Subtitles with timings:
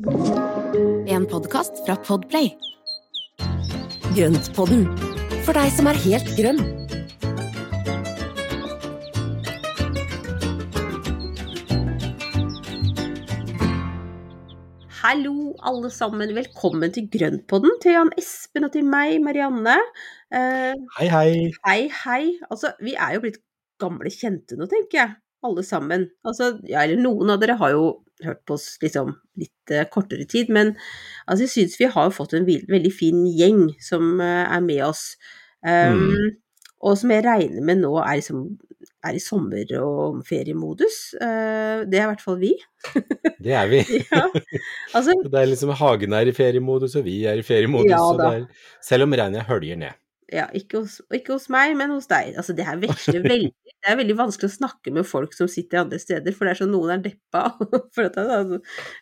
[0.00, 2.48] En podkast fra Podplay.
[4.16, 4.86] Grøntpodden,
[5.44, 6.62] for deg som er helt grønn.
[15.02, 16.32] Hallo, alle sammen.
[16.36, 17.76] Velkommen til Grøntpodden.
[17.82, 19.76] Til Jan Espen og til meg, Marianne.
[20.32, 21.32] Eh, Hei, hei.
[21.66, 22.22] hei, hei.
[22.50, 23.40] Altså, vi er jo blitt
[23.80, 25.14] gamle kjente nå, tenker jeg.
[25.46, 26.08] Alle sammen.
[26.26, 27.84] Altså, ja, eller noen av dere har jo
[28.24, 30.74] hørt på oss liksom litt uh, kortere tid, men
[31.24, 35.14] altså, jeg syns vi har fått en veldig fin gjeng som uh, er med oss.
[35.64, 36.36] Um,
[36.80, 38.44] Og som jeg regner med nå er, liksom,
[39.04, 41.10] er i sommer- og feriemodus.
[41.20, 42.54] Uh, det er i hvert fall vi.
[43.44, 43.80] Det er vi.
[44.12, 44.26] Ja.
[44.96, 47.92] Altså, Det er liksom Hagen er i feriemodus, og vi er i feriemodus.
[47.92, 48.46] Ja er,
[48.84, 49.96] selv om regnet høljer ned.
[50.30, 52.36] Ja, ikke hos, ikke hos meg, men hos deg.
[52.38, 53.50] Altså, det her veksler veldig.
[53.80, 56.58] Det er veldig vanskelig å snakke med folk som sitter andre steder, for det er
[56.60, 57.46] sånn noen er deppa.
[57.96, 58.60] For at altså,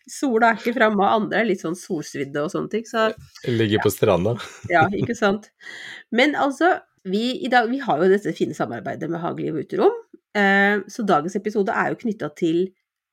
[0.08, 2.86] sola er ikke framme, og andre er litt sånn solsvidde og sånne ting.
[2.88, 3.10] Så
[3.50, 4.36] Ligger på stranda.
[4.74, 5.50] ja, ikke sant.
[6.14, 6.76] Men altså,
[7.08, 9.98] vi, i dag, vi har jo dette fine samarbeidet med Hageliv Uterom.
[10.38, 12.62] Eh, så dagens episode er jo knytta til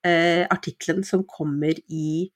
[0.05, 2.29] eh, artikkelen som kommer i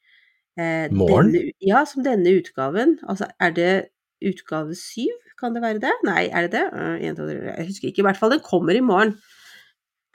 [0.57, 1.31] eh, Morgen?
[1.35, 2.97] Denne, ja, som denne utgaven.
[3.07, 3.73] Altså, er det
[4.25, 5.15] utgave syv?
[5.39, 5.91] Kan det være det?
[6.07, 6.63] Nei, er det det?
[7.07, 8.03] En, to, tre, jeg husker ikke.
[8.03, 9.15] I hvert fall, den kommer i morgen.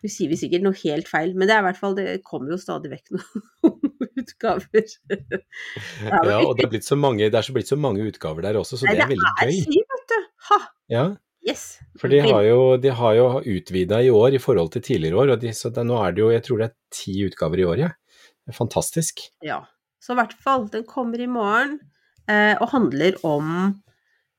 [0.05, 2.53] Nå sier vi sikkert noe helt feil, men det er i hvert fall, det kommer
[2.53, 4.85] jo stadig vekk noen utgaver.
[6.05, 8.45] Ja, Ja, og det er, blitt så mange, det er så blitt så mange utgaver
[8.45, 9.61] der også, så Nei, det er veldig er gøy.
[9.65, 10.19] syv, vet du.
[10.51, 10.59] Ha!
[10.93, 11.05] Ja,
[11.45, 11.63] Yes.
[12.01, 15.33] for de har jo, de har jo utvida i år i forhold til tidligere år,
[15.35, 17.67] og de, så det, nå er det jo, jeg tror det er ti utgaver i
[17.69, 17.91] år, ja.
[18.45, 19.21] Det er fantastisk.
[19.45, 19.59] Ja.
[20.01, 21.79] Så i hvert fall, den kommer i morgen
[22.29, 23.51] eh, og handler om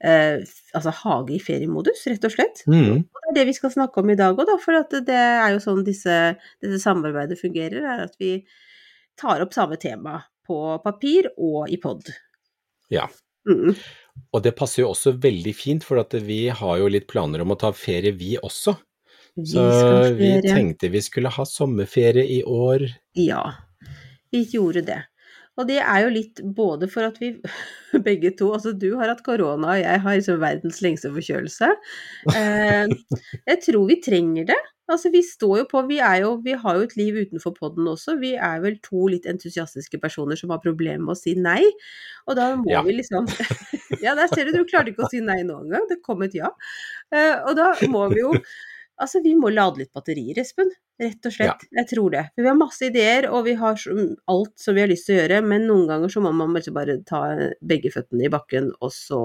[0.03, 0.43] eh,
[0.75, 2.63] altså hage i feriemodus, rett og slett.
[2.67, 3.03] Mm.
[3.05, 5.55] Og det er det vi skal snakke om i dag òg, for at det er
[5.55, 6.15] jo sånn disse,
[6.63, 8.39] dette samarbeidet fungerer, er at vi
[9.19, 12.11] tar opp samme tema på papir og i pod.
[12.93, 13.07] Ja.
[13.49, 13.75] Mm.
[14.33, 17.53] Og det passer jo også veldig fint, for at vi har jo litt planer om
[17.53, 18.75] å ta ferie, vi også.
[19.35, 19.65] Vi Så
[20.15, 22.85] vi tenkte vi skulle ha sommerferie i år.
[23.19, 23.43] Ja,
[24.31, 25.01] vi gjorde det.
[25.57, 27.33] Og det er jo litt både for at vi
[28.07, 31.69] begge to Altså du har hatt korona, og jeg har liksom verdens lengste forkjølelse.
[32.35, 32.87] Eh,
[33.47, 34.61] jeg tror vi trenger det.
[34.91, 37.87] Altså vi står jo på, vi er jo Vi har jo et liv utenfor podden
[37.89, 38.19] også.
[38.21, 41.63] Vi er vel to litt entusiastiske personer som har problemer med å si nei.
[42.27, 42.83] Og da må Ja.
[42.85, 43.25] vi liksom
[44.05, 45.87] Ja, der ser du, du klarte ikke å si nei nå engang.
[45.89, 46.51] Det kom et ja.
[47.15, 48.33] Eh, og da må vi jo
[49.01, 50.69] Altså, vi må lade litt batterier, Espen.
[50.95, 51.65] Rett og slett.
[51.75, 52.21] Jeg tror det.
[52.31, 53.75] For vi har masse ideer, og vi har
[54.31, 56.77] alt som vi har lyst til å gjøre, men noen ganger så må man liksom
[56.77, 57.19] bare ta
[57.59, 59.19] begge føttene i bakken, og så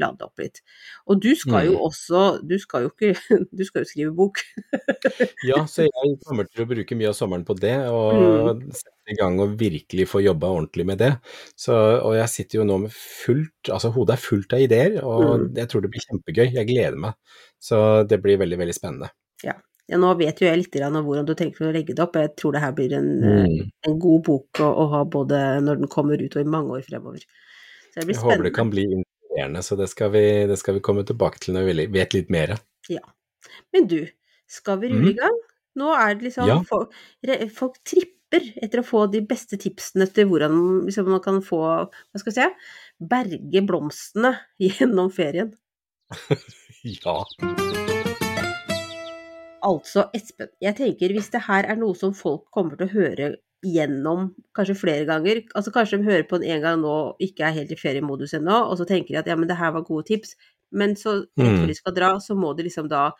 [0.00, 0.62] lade opp litt.
[1.12, 1.82] Og du skal jo Mm.
[1.90, 3.12] også Du skal jo ikke
[3.52, 4.40] Du skal jo skrive bok.
[5.44, 9.16] Ja, så jeg kommer til å bruke mye av sommeren på det, og sette i
[9.18, 11.12] gang og virkelig få jobba ordentlig med det.
[11.56, 15.40] Så, og jeg sitter jo nå med fullt Altså hodet er fullt av ideer, og
[15.40, 15.54] Mm.
[15.56, 16.46] jeg tror det blir kjempegøy.
[16.54, 17.14] Jeg gleder meg.
[17.60, 19.10] Så det blir veldig, veldig spennende.
[19.44, 19.54] Ja,
[19.90, 22.14] Ja, nå vet jo jeg litt om hvordan du tenker å legge det opp.
[22.14, 23.70] Jeg tror det her blir en, mm.
[23.88, 26.84] en god bok å, å ha både når den kommer ut og i mange år
[26.86, 27.18] fremover.
[27.90, 30.74] Så det blir Jeg håper det kan bli inspirerende, så det skal vi, det skal
[30.74, 32.54] vi komme tilbake til når vi vet litt mer.
[32.88, 33.02] Ja.
[33.74, 34.06] Men du,
[34.46, 35.10] skal vi rulle Mhm.
[35.10, 35.40] i gang?
[35.76, 36.62] Nå er det liksom Ja.
[36.62, 36.92] folk,
[37.54, 40.54] folk tripper etter å få de beste tipsene til hvordan
[40.86, 41.60] liksom, man kan få
[41.90, 42.70] Hva skal jeg si?
[43.10, 45.50] Berge blomstene gjennom ferien.
[46.84, 47.18] Ja.
[49.60, 53.26] Altså, Espen, jeg tenker hvis det her er noe som folk kommer til å høre
[53.60, 57.44] gjennom kanskje flere ganger, altså kanskje de hører på den en gang nå og ikke
[57.44, 59.84] er helt i feriemodus ennå, og så tenker de at ja, men det her var
[59.84, 60.32] gode tips,
[60.72, 61.66] men så rett før Mm.
[61.68, 63.10] de skal dra, så må de liksom da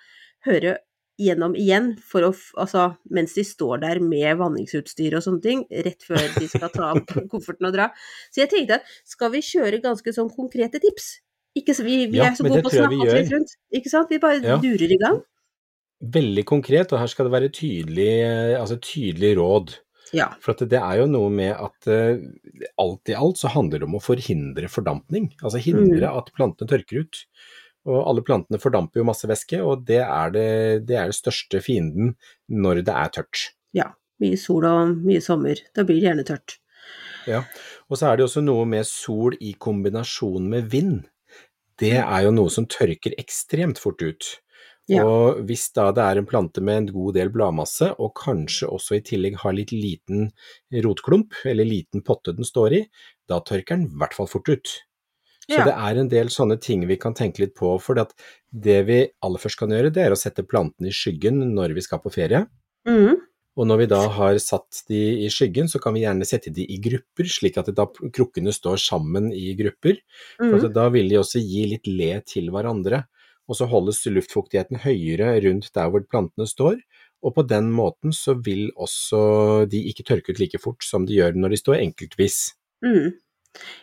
[0.49, 0.79] høre
[1.21, 2.31] gjennom igjen, for å,
[2.63, 6.93] altså, mens de står der med vanningsutstyr og sånne ting, rett før de skal ta
[6.97, 7.91] opp kofferten og dra.
[8.33, 11.19] Så jeg tenkte, at skal vi kjøre ganske sånn konkrete tips?
[11.59, 13.91] Ikke så, vi, vi Ja, er så gode på å snakke oss litt rundt, ikke
[13.93, 14.09] sant?
[14.13, 14.57] Vi bare Ja.
[14.63, 15.21] durer i gang.
[16.01, 18.13] Veldig konkret, og her skal det være tydelig,
[18.57, 19.75] altså tydelig råd.
[20.17, 20.31] Ja.
[20.43, 22.23] For at det er jo noe med at uh,
[22.83, 25.29] alt i alt så handler det om å forhindre fordampning.
[25.43, 26.17] Altså hindre Mm.
[26.23, 27.21] at plantene tørker ut.
[27.91, 30.49] Og alle plantene fordamper jo masse væske, og det er det,
[30.89, 32.15] det er det største fienden
[32.47, 33.51] når det er tørt.
[33.77, 33.91] Ja.
[34.21, 35.61] Mye sol og mye sommer.
[35.75, 36.59] Da blir det gjerne tørt.
[37.29, 37.45] Ja.
[37.89, 41.01] Og så er det også noe med sol i kombinasjon med vind.
[41.81, 44.29] Det er jo noe som tørker ekstremt fort ut.
[44.91, 45.05] Ja.
[45.07, 48.99] Og hvis da det er en plante med en god del bladmasse, og kanskje også
[48.99, 50.31] i tillegg har litt liten
[50.85, 52.85] rotklump, eller liten potte den står i,
[53.31, 54.73] da tørker den i hvert fall fort ut.
[55.51, 55.65] Så Ja.
[55.67, 58.15] det er en del sånne ting vi kan tenke litt på, for at
[58.53, 61.83] det vi aller først kan gjøre, det er å sette plantene i skyggen når vi
[61.83, 62.47] skal på ferie.
[62.87, 63.17] Mm.
[63.59, 66.65] Og når vi da har satt de i skyggen, så kan vi gjerne sette de
[66.65, 69.99] i grupper, slik at da krukkene står sammen i grupper.
[70.39, 73.05] For at da vil de også gi litt le til hverandre.
[73.51, 76.79] Og så holdes luftfuktigheten høyere rundt der hvor plantene står.
[77.27, 81.19] Og på den måten så vil også de ikke tørke ut like fort som de
[81.19, 82.55] gjør når de står enkeltvis.
[82.87, 83.19] Mm.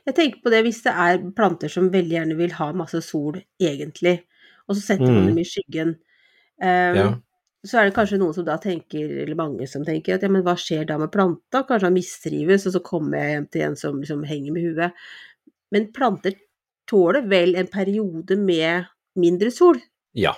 [0.08, 3.40] Jeg tenker på det hvis det er planter som veldig gjerne vil ha masse sol,
[3.62, 4.22] egentlig,
[4.68, 5.28] og så setter man Mm.
[5.32, 5.96] dem i skyggen.
[6.62, 7.08] Um, Ja.
[7.66, 10.44] Så er det kanskje noen som da tenker, eller mange som tenker, at ja, men
[10.46, 11.64] hva skjer da med planta?
[11.68, 14.94] Kanskje han mistrives, og så kommer jeg hjem til en som liksom henger med huet.
[15.72, 16.34] Men planter
[16.88, 18.86] tåler vel en periode med
[19.18, 19.82] mindre sol?
[20.18, 20.32] Ja,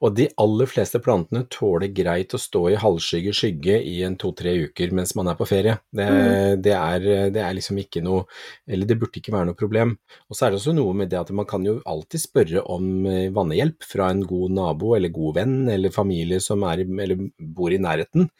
[0.00, 4.54] og de aller fleste plantene tåler greit å stå i halvskygge skygge i en to-tre
[4.64, 5.74] uker mens man er på ferie.
[5.92, 6.62] Det, Mm.
[6.62, 8.24] det, er, det er liksom ikke noe
[8.66, 9.98] Eller det burde ikke være noe problem.
[10.30, 13.06] Og så er det også noe med det at man kan jo alltid spørre om
[13.06, 17.74] eh, vannhjelp fra en god nabo eller god venn eller familie som er, eller bor
[17.74, 18.30] i nærheten.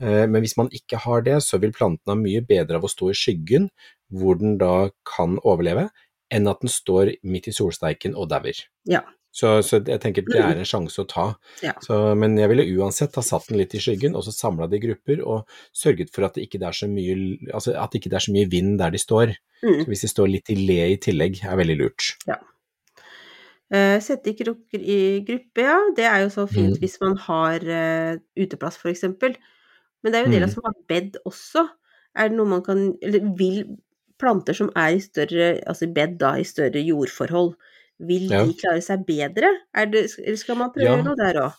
[0.00, 2.92] Eh, Men hvis man ikke har det, så vil planten ha mye bedre av å
[2.92, 3.68] stå i skyggen,
[4.08, 5.90] hvor den da kan overleve,
[6.32, 8.56] enn at den står midt i solsteiken og dauer.
[8.88, 9.02] Ja.
[9.30, 11.24] Så, så jeg tenker det er en sjanse å ta.
[11.62, 11.74] Ja.
[11.84, 14.80] Så, men jeg ville uansett ha satt den litt i skyggen, og så samla det
[14.80, 15.44] i grupper, og
[15.76, 18.48] sørget for at det ikke er så mye, altså at det ikke er så mye
[18.50, 19.34] vind der de står.
[19.62, 19.82] Mm.
[19.82, 22.08] Så hvis de står litt i le i tillegg, er veldig lurt.
[23.68, 24.98] Eh, sette krukker i
[25.28, 25.76] gruppe, ja.
[25.96, 26.80] Det er jo så fint Mm.
[26.80, 29.36] hvis man har uh, uteplass, eksempel.
[30.02, 30.54] Men det er jo en del av Mm.
[30.54, 31.68] som har bed også.
[32.16, 33.76] Er det noe man kan Eller vil
[34.18, 37.54] planter som er i større Altså bed, da, i større jordforhold,
[38.00, 38.44] vil Ja.
[38.44, 39.50] de klare seg bedre?
[39.90, 41.02] Det, eller skal man prøve Ja.
[41.02, 41.52] noe der òg?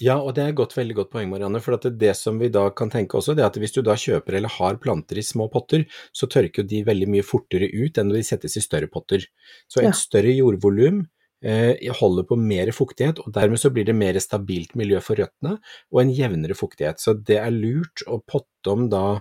[0.00, 1.60] Ja, og det er et veldig godt poeng, Marianne.
[1.62, 3.92] For det, det som vi da kan tenke også, det er at hvis du da
[3.94, 8.08] kjøper eller har planter i små potter, så tørker de veldig mye fortere ut enn
[8.08, 9.24] når de settes i større potter.
[9.68, 9.90] Så et Ja.
[9.92, 11.06] større jordvolum
[11.44, 15.58] eh, holder på mer fuktighet, og dermed så blir det mer stabilt miljø for røttene,
[15.92, 16.98] og en jevnere fuktighet.
[17.00, 19.20] Så det er lurt å potte om da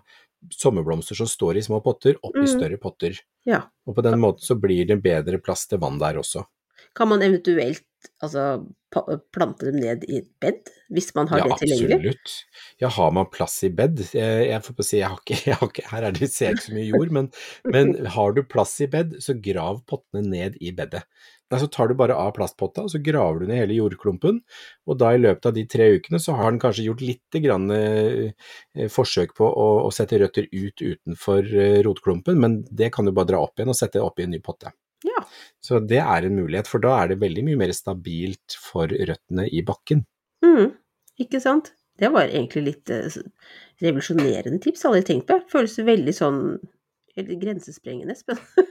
[0.52, 2.48] sommerblomster som står i små potter, opp i Mm.
[2.60, 3.20] større potter.
[3.46, 3.64] Ja.
[3.88, 6.46] Og på den måten så blir det bedre plass til vann der også.
[6.98, 7.86] Kan man eventuelt
[8.22, 8.44] altså
[9.32, 11.98] plante dem ned i et bed, hvis man har Ja, det tilgjengelig?
[11.98, 12.34] absolutt.
[12.82, 14.02] Ja, har man plass i bed?
[14.12, 16.56] Jeg, jeg får på si, jeg har ikke, jeg har ikke her er det ser
[16.56, 17.30] ikke så mye jord, men,
[17.72, 21.06] men har du plass i bed, så grav pottene ned i bedet.
[21.52, 24.38] Nei, så tar du bare av plastpotta, og så graver du ned hele jordklumpen,
[24.88, 27.68] og da i løpet av de tre ukene så har den kanskje gjort litt grann,
[27.76, 33.12] eh, forsøk på å, å sette røtter ut utenfor eh, rotklumpen, men det kan du
[33.16, 34.72] bare dra opp igjen og sette opp i en ny potte.
[35.08, 35.24] Ja.
[35.64, 39.48] Så det er en mulighet, for da er det veldig mye mer stabilt for røttene
[39.50, 40.04] i bakken.
[40.46, 40.74] Mm,
[41.22, 41.74] ikke sant?
[42.02, 43.18] Det var egentlig litt eh,
[43.82, 45.40] revolusjonerende tips, jeg tenkt på.
[45.52, 46.42] Føles veldig sånn
[47.16, 48.68] eller grensesprengende, spennende.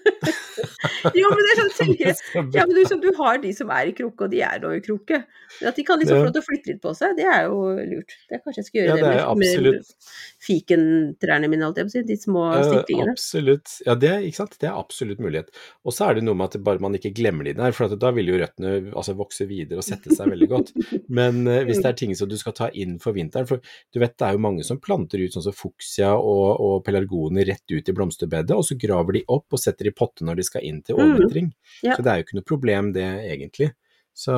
[1.17, 2.19] Jo, men det er sånn, tenker.
[2.55, 4.73] Ja, men du, så du har de som er i krukke, og de er nå
[4.77, 5.21] i krukke.
[5.59, 7.47] Men at de kan liksom få lov til å flytte litt på seg, det er
[7.49, 8.17] jo lurt.
[8.31, 11.89] Det Kanskje jeg skal gjøre Ja, det, det er med, med fikentrærne mine, alt jeg
[11.89, 12.03] på å si.
[12.11, 13.15] De små stiklingene.
[13.17, 13.75] absolutt.
[13.87, 14.57] Ja, det, er- ikke sant?
[14.63, 15.51] det er absolutt mulighet.
[15.85, 18.13] Og så er det noe med at bare man ikke glemmer de der, for da
[18.17, 20.73] vil jo røttene altså, vokse videre og sette seg veldig godt.
[21.21, 24.03] Men uh, hvis det er ting som du skal ta inn for vinteren, for du
[24.03, 27.65] vet det er jo mange som planter ut sånn som fuksia og, og pelargoner rett
[27.73, 30.63] ut i blomsterbedet, og så graver de opp og setter i potte når de skal
[30.65, 31.53] inn til Mm.
[31.83, 31.97] Ja.
[31.97, 33.73] Så det er jo ikke noe problem det, egentlig.
[34.17, 34.33] Så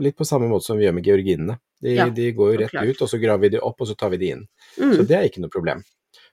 [0.00, 1.58] litt på samme måte som vi gjør med georginene.
[1.80, 2.88] De, Ja, de går jo rett klart.
[2.88, 4.46] ut, og så graver vi de opp, og så tar vi de inn.
[4.80, 4.96] Mm.
[4.96, 5.84] Så det er ikke noe problem.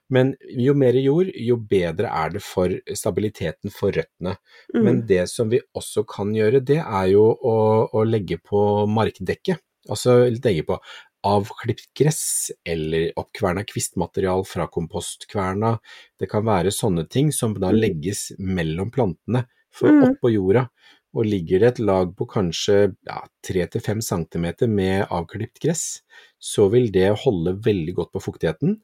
[0.08, 4.36] Men jo mer jord, jo bedre er det for stabiliteten for røttene.
[4.74, 4.82] Mm.
[4.84, 7.56] Men det som vi også kan gjøre, det er jo å,
[7.90, 9.58] å legge på markdekke.
[9.90, 10.78] Altså legge på
[11.26, 15.76] avklipt gress eller oppkverna kvistmaterial fra kompostkverna.
[16.18, 17.80] Det kan være sånne ting som da Mm.
[17.80, 20.14] legges mellom plantene, for Mm.
[20.14, 20.68] oppå jorda.
[21.14, 22.94] Og ligger det et lag på kanskje
[23.42, 26.02] tre 3-5 cm med avklipt gress,
[26.38, 28.80] så vil det holde veldig godt på fuktigheten.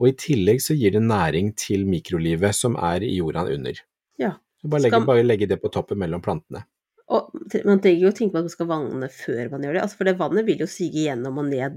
[0.00, 3.74] Og i tillegg så gir det næring til mikrolivet som er i jorda under.
[4.18, 4.32] Ja.
[4.60, 6.64] Så bare legge, bare legge det på toppen mellom plantene.
[7.08, 7.30] Og
[7.64, 9.96] man trenger jo å tenke på at man skal vanne før man gjør det, altså
[10.00, 11.76] for det vannet vil jo sige gjennom og ned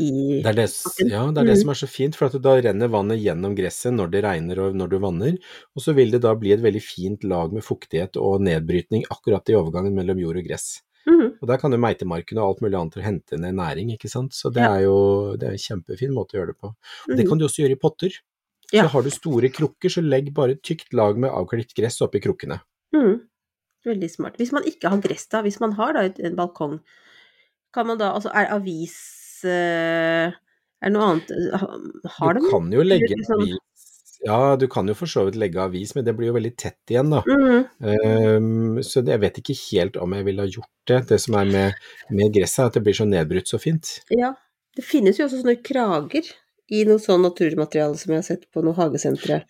[0.00, 0.68] i Det er det,
[1.10, 1.60] ja, det er det Mm.
[1.60, 4.74] som er så fint, for at da renner vannet gjennom gresset når det regner og
[4.80, 5.36] når du vanner,
[5.76, 9.48] og så vil det da bli et veldig fint lag med fuktighet og nedbrytning akkurat
[9.52, 10.80] i overgangen mellom jord og gress.
[11.06, 11.36] Mm.
[11.42, 14.08] Og der kan jo meitemarken og alt mulig annet til å hente ned næring, ikke
[14.08, 14.32] sant.
[14.32, 16.72] Så det er jo det er en kjempefin måte å gjøre det på.
[17.08, 17.28] Og det Mhm.
[17.28, 18.12] kan du også gjøre i potter.
[18.72, 18.84] Ja.
[18.84, 22.20] Så har du store krukker, så legg bare et tykt lag med avklipt gress oppi
[22.20, 22.60] krukkene.
[22.94, 23.20] Mhm.
[23.88, 24.36] Veldig smart.
[24.40, 26.80] Hvis man ikke har gress, da, hvis man har da en balkong,
[27.74, 28.96] kan man da Altså, er avis
[29.46, 33.86] eh, Er det noe annet Har det Har du kan jo legge avis
[34.26, 36.92] Ja, du kan jo for så vidt legge avis, men det blir jo veldig tett
[36.92, 37.22] igjen, da.
[37.24, 37.62] Mhm.
[37.80, 40.98] Um, så det, jeg vet ikke helt om jeg ville ha gjort det.
[41.08, 43.94] Det som er med, med gresset, er at det blir så nedbrutt så fint.
[44.12, 44.34] Ja.
[44.76, 46.28] Det finnes jo også sånne krager
[46.70, 49.40] i noe sånn naturmateriale som jeg har sett på noen hagesentre.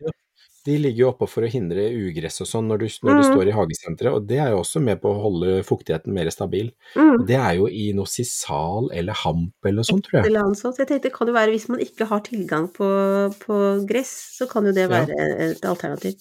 [0.66, 3.28] De ligger jo oppå for å hindre ugress og sånn når du, når du Mm.
[3.32, 6.68] står i hagesenteret, og det er jo også med på å holde fuktigheten mer stabil.
[6.94, 7.24] Mm.
[7.26, 10.34] Det er jo i noe sisal eller hamp eller sånt, tror jeg.
[10.60, 12.90] Så jeg tenkte kan jo være hvis man ikke har tilgang på,
[13.40, 14.92] på gress, så kan jo det Ja.
[15.00, 15.16] være
[15.50, 16.16] et alternativ.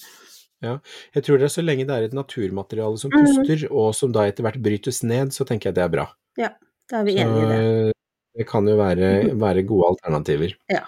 [0.61, 0.79] Ja,
[1.15, 4.11] Jeg tror det er så lenge det er et naturmateriale som puster, puster, og som
[4.11, 6.07] da etter hvert brytes ned, så tenker jeg det er bra.
[6.37, 6.49] Ja,
[6.89, 7.93] Da er vi enige i det.
[8.37, 10.55] Det kan jo være, være gode alternativer.
[10.71, 10.81] Ja.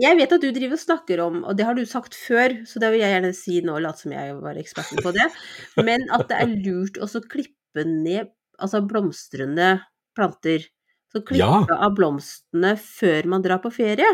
[0.00, 2.80] Jeg vet at du driver og snakker om, og det har du sagt før, så
[2.82, 5.26] det vil jeg gjerne si nå, late som jeg var eksperten på det,
[5.84, 8.30] men at det er lurt å klippe ned
[8.62, 9.74] altså blomstrende
[10.16, 10.68] planter.
[11.12, 11.64] Så klippe Ja.
[11.76, 14.08] av blomstene før man drar på ferie.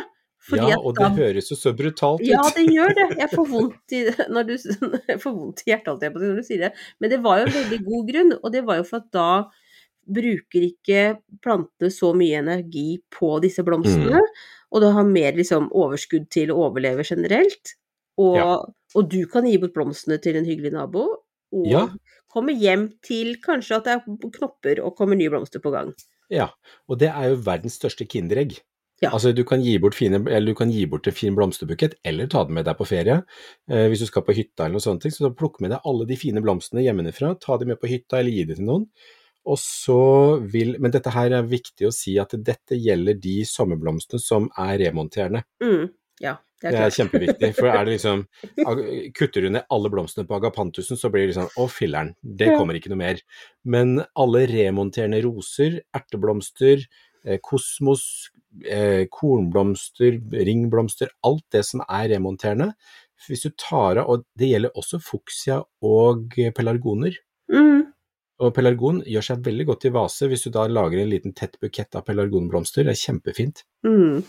[0.49, 2.27] Fordi Ja, og da det høres jo så brutalt ut.
[2.27, 3.07] Ja, det gjør det.
[3.19, 4.03] Jeg får vondt i,
[4.35, 4.55] når du,
[5.13, 6.73] jeg får vondt i hjertet alltid når du sier det.
[7.01, 9.31] Men det var jo en veldig god grunn, og det var jo for at da
[10.09, 11.03] bruker ikke
[11.45, 14.23] plantene så mye energi på disse blomstene,
[14.73, 17.75] og du har mer liksom overskudd til å overleve generelt.
[18.19, 18.59] Og, Ja.
[18.95, 21.07] og du kan gi bort blomstene til en hyggelig nabo,
[21.53, 21.89] og Ja.
[22.29, 25.95] komme hjem til kanskje at det er knopper og kommer nye blomster på gang.
[26.31, 26.51] Ja,
[26.89, 28.59] og det er jo verdens største kinderegg.
[29.01, 29.11] Ja.
[29.15, 32.27] Altså, du kan gi bort, fine, eller du kan gi bort en fin blomsterbukett, eller
[32.27, 33.23] ta den med deg på ferie.
[33.71, 36.17] Eh, hvis du skal på hytta eller noe sånt, så plukk med deg alle de
[36.17, 38.89] fine blomstene hjemmefra, ta dem med på hytta eller gi dem til noen.
[39.49, 40.01] Og så
[40.53, 44.77] vil, men dette her er viktig å si at dette gjelder de sommerblomstene som er
[44.83, 45.45] remonterende.
[45.65, 45.89] Mm,
[46.21, 48.25] ja, det er Det er kjempeviktig, for er det liksom
[49.19, 52.79] Kutter du ned alle blomstene på agapantusen, så blir det liksom Å, filler'n, det kommer
[52.79, 53.23] ikke noe mer.
[53.65, 56.85] Men alle remonterende roser, erteblomster,
[57.25, 58.05] eh, kosmos,
[58.67, 60.19] eh, kornblomster,
[60.51, 62.73] ringblomster, alt det som er remonterende.
[63.29, 67.17] Hvis du tar av, og det gjelder også fuksia og pelargoner.
[67.51, 67.87] Mm,
[68.41, 71.57] Og pelargon gjør seg veldig godt i vase hvis du da lager en liten tett
[71.61, 72.85] bukett av pelargonblomster.
[72.87, 73.65] Det er kjempefint.
[73.87, 74.23] mm,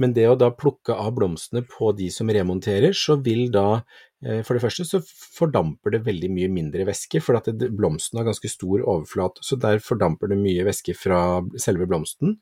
[0.00, 3.82] Men det å da plukke av blomstene på de som remonterer, så vil da
[4.22, 8.26] eh, For det første så fordamper det veldig mye mindre væske, for at blomsten har
[8.26, 12.36] ganske stor overflate, så der fordamper det mye væske fra selve blomsten.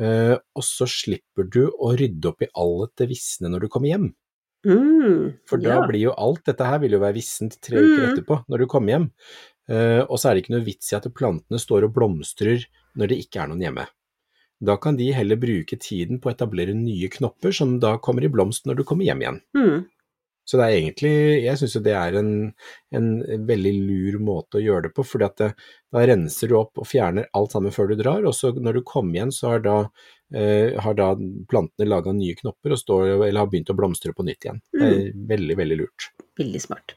[0.00, 3.92] Eh, og så slipper du å rydde opp i alt det visne når du kommer
[3.92, 4.14] hjem.
[4.64, 5.86] mm, For da ja.
[5.88, 8.10] blir jo alt dette her vil jo være vissent tre uker Mm.
[8.14, 9.10] etterpå, når du kommer hjem.
[9.70, 12.66] Eh, og så er det ikke noe vits i at plantene står og blomstrer
[12.98, 13.86] når det ikke er noen hjemme.
[14.60, 18.32] Da kan de heller bruke tiden på å etablere nye knopper som da kommer i
[18.32, 19.40] blomst når du kommer hjem igjen.
[19.56, 19.88] Mm.
[20.50, 21.12] Så det er egentlig,
[21.44, 22.30] jeg syns jo det er en,
[22.96, 23.10] en
[23.46, 25.50] veldig lur måte å gjøre det på, fordi at det,
[25.94, 28.86] da renser du opp og fjerner alt sammen før du drar, og så når du
[28.88, 29.76] kommer igjen så har da,
[30.34, 31.12] eh, har da
[31.50, 34.58] plantene laga nye knopper og står, eller har begynt å blomstre på nytt igjen.
[34.74, 36.10] Det er veldig, veldig lurt.
[36.40, 36.96] Veldig smart.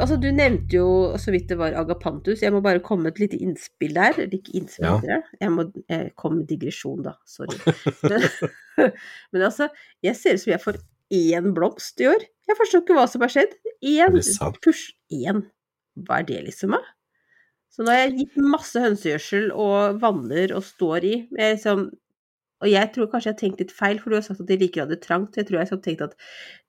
[0.00, 0.88] Altså, du nevnte jo
[1.20, 2.42] så vidt det var agapantus.
[2.42, 4.18] Jeg må bare komme med et lite innspill der.
[4.26, 5.20] Ikke innspill, Ja.
[5.40, 7.14] Jeg må jeg kom med digresjon, da.
[7.28, 7.58] Sorry.
[8.10, 8.26] Men,
[9.32, 9.68] men altså,
[10.02, 10.80] jeg ser ut som jeg får
[11.14, 12.24] én blomst i år.
[12.48, 13.54] Jeg forstår ikke hva som har skjedd.
[13.84, 14.18] Én.
[14.64, 14.90] Push.
[15.14, 15.44] Én.
[15.94, 16.82] Hva er det liksom, da?
[17.74, 21.14] Så nå har jeg gitt masse hønsegjødsel og vanner og står i.
[21.34, 21.88] Jeg liksom,
[22.64, 24.56] og jeg tror kanskje jeg har tenkt litt feil, for du har sagt at de
[24.60, 25.36] liker å ha det trangt.
[25.38, 26.16] Jeg tror jeg har tenkt at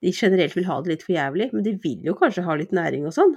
[0.04, 2.74] de generelt vil ha det litt for jævlig, men de vil jo kanskje ha litt
[2.76, 3.36] næring og sånn.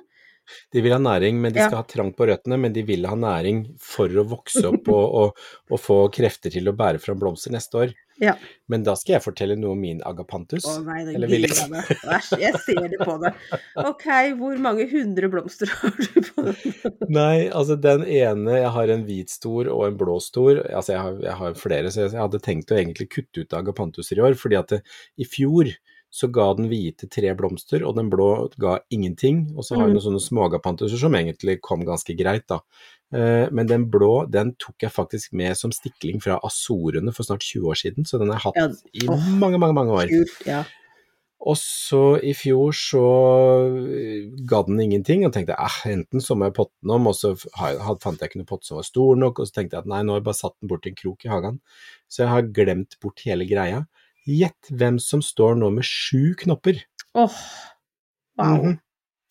[0.74, 1.68] De vil ha næring, men de Ja.
[1.70, 5.06] skal ha trang på røttene, men de vil ha næring for å vokse opp og,
[5.24, 7.96] og, og få krefter til å bære fram blomster neste år.
[8.20, 8.34] Ja.
[8.68, 10.66] Men da skal jeg fortelle noe om min agapantus.
[10.68, 11.88] Å nei, det Eller vil jeg meg.
[12.04, 13.38] Æsj, jeg ser det på deg.
[13.80, 14.08] Ok,
[14.42, 16.58] hvor mange hundre blomster har du på den?
[17.20, 20.60] Nei, altså den ene, jeg har en hvit stor og en blå stor.
[20.68, 24.20] Altså jeg har, jeg har flere, så jeg hadde tenkt å egentlig kutte ut agapantuser
[24.20, 24.82] i år, fordi at det,
[25.16, 25.72] i fjor
[26.12, 29.44] så ga den hvite tre blomster, og den blå ga ingenting.
[29.56, 29.98] Og så har vi Mm.
[30.00, 32.62] noen sånne smågapantuser som egentlig kom ganske greit, da.
[33.14, 37.42] Eh, Men den blå, den tok jeg faktisk med som stikling fra Azorene for snart
[37.42, 39.06] 20 år siden, så den har jeg hatt i
[39.40, 40.10] mange, mange, mange år.
[40.46, 40.64] Ja.
[41.42, 43.04] Og så i fjor så
[43.88, 47.16] eh, ga den ingenting, og tenkte eh, enten så må jeg potte den om, og
[47.16, 49.92] så fant jeg ikke noen pott som var stor nok, og så tenkte jeg at
[49.94, 51.62] nei, nå har jeg bare satt den bort i en krok i hagen.
[52.10, 53.86] Så jeg har glemt bort hele greia.
[54.28, 56.82] Gjett hvem som står nå med sju knopper.
[57.16, 57.42] Åh,
[58.40, 58.62] wow.
[58.66, 58.78] Mhm.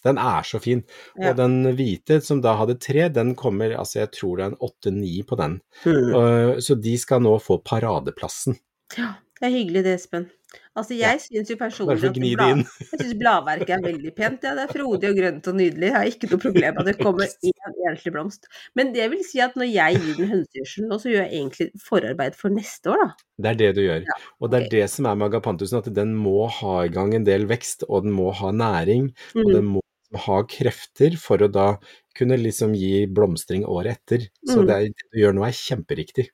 [0.06, 0.84] Den er så fin.
[1.18, 1.32] Ja.
[1.32, 4.60] Og den hvite som da hadde tre, den kommer, altså jeg tror det er en
[4.68, 5.56] åtte-ni på den.
[5.82, 6.12] Mm.
[6.14, 8.56] Uh, Så de skal nå få paradeplassen.
[8.96, 10.28] Ja, det er hyggelig det, Espen.
[10.78, 12.60] Altså, jeg syns jo personlig at blad-
[12.92, 14.44] Jeg synes bladverket er veldig pent.
[14.46, 15.88] Ja, det er frodig og grønt og nydelig.
[15.90, 18.48] Jeg har ikke noe problem med at det kommer én enslig blomst.
[18.78, 21.68] Men det vil si at når jeg gir den hønsegjødsel nå, så gjør jeg egentlig
[21.84, 23.08] forarbeid for neste år, da.
[23.44, 24.06] Det er det du gjør.
[24.08, 27.12] Ja, Og det er det som er med agapantusen, at den må ha i gang
[27.18, 29.52] en del vekst, og den må ha næring, og Mm.
[29.58, 29.84] den må
[30.24, 31.68] ha krefter for å da
[32.16, 34.24] kunne liksom gi blomstring året etter.
[34.48, 34.66] Så Mm.
[34.66, 36.28] det, er, det du gjør nå er kjemperiktig.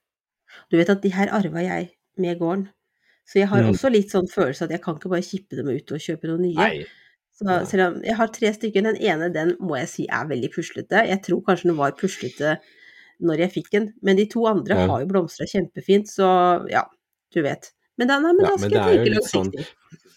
[0.71, 2.68] Du vet at de her arva jeg med gården.
[3.25, 3.71] Så jeg har Mm.
[3.73, 6.43] også litt sånn følelse at jeg kan ikke bare kippe dem ut og kjøpe noen
[6.43, 6.85] nye.
[7.35, 10.50] Så selv om jeg har tre stykker, den ene den må jeg si er veldig
[10.54, 11.07] puslete.
[11.09, 12.59] Jeg tror kanskje den var puslete
[13.23, 14.87] når jeg fikk den, men de to andre Ja.
[14.87, 16.85] har jo blomstra kjempefint, så ja,
[17.33, 17.73] du vet.
[17.99, 19.66] Men da, nei, men Ja, da skal det jeg tenke litt sånn-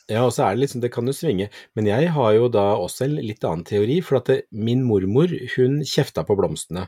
[0.09, 1.49] Ja, og så er det liksom, det kan jo svinge.
[1.75, 5.27] Men jeg har jo da også en litt annen teori, for at det, min mormor,
[5.55, 6.87] hun kjefta på blomstene.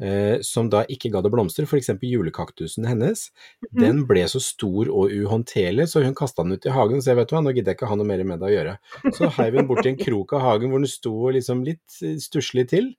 [0.00, 1.88] Eh, som da ikke ga det blomster, f.eks.
[2.06, 3.28] julekaktusen hennes.
[3.72, 3.80] Mhm.
[3.82, 7.02] Den ble så stor og uhåndterlig, så hun kasta den ut i hagen.
[7.02, 8.76] Så jeg vet hva, nå gidder jeg ikke ha noe mer med det å gjøre.
[9.18, 12.14] Så heiv hun bort i en krok av hagen hvor den sto liksom litt eh,
[12.22, 12.92] stusslig til.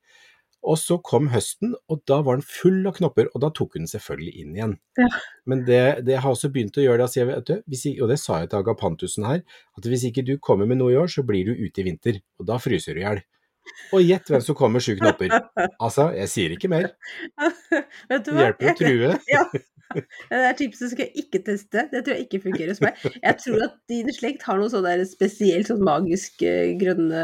[0.60, 3.86] Og så kom høsten, og da var den full av knopper, og da tok hun
[3.86, 4.74] den selvfølgelig inn igjen.
[5.00, 5.08] Ja.
[5.48, 8.10] Men det, det har også begynt å gjøre det, jeg vet, du, hvis, ikke- og
[8.12, 9.40] det sa jeg til agapantusen her,
[9.80, 12.20] at hvis ikke du kommer med noe i år, så blir du ute i vinter,
[12.44, 13.24] og da fryser du i hjel.
[13.96, 15.34] Og gjett hvem som kommer sju knopper.
[15.84, 16.92] Altså, jeg sier ikke mer.
[18.10, 18.50] Vet du hva?
[18.50, 19.12] hjelper å true.
[19.36, 19.44] Ja.
[19.90, 21.88] Det er tipset skal jeg ikke teste.
[21.90, 23.00] Det tror jeg ikke fungerer hos meg.
[23.24, 27.24] Jeg tror at din slekt har noen sånne spesielt sånn magisk eh, grønne,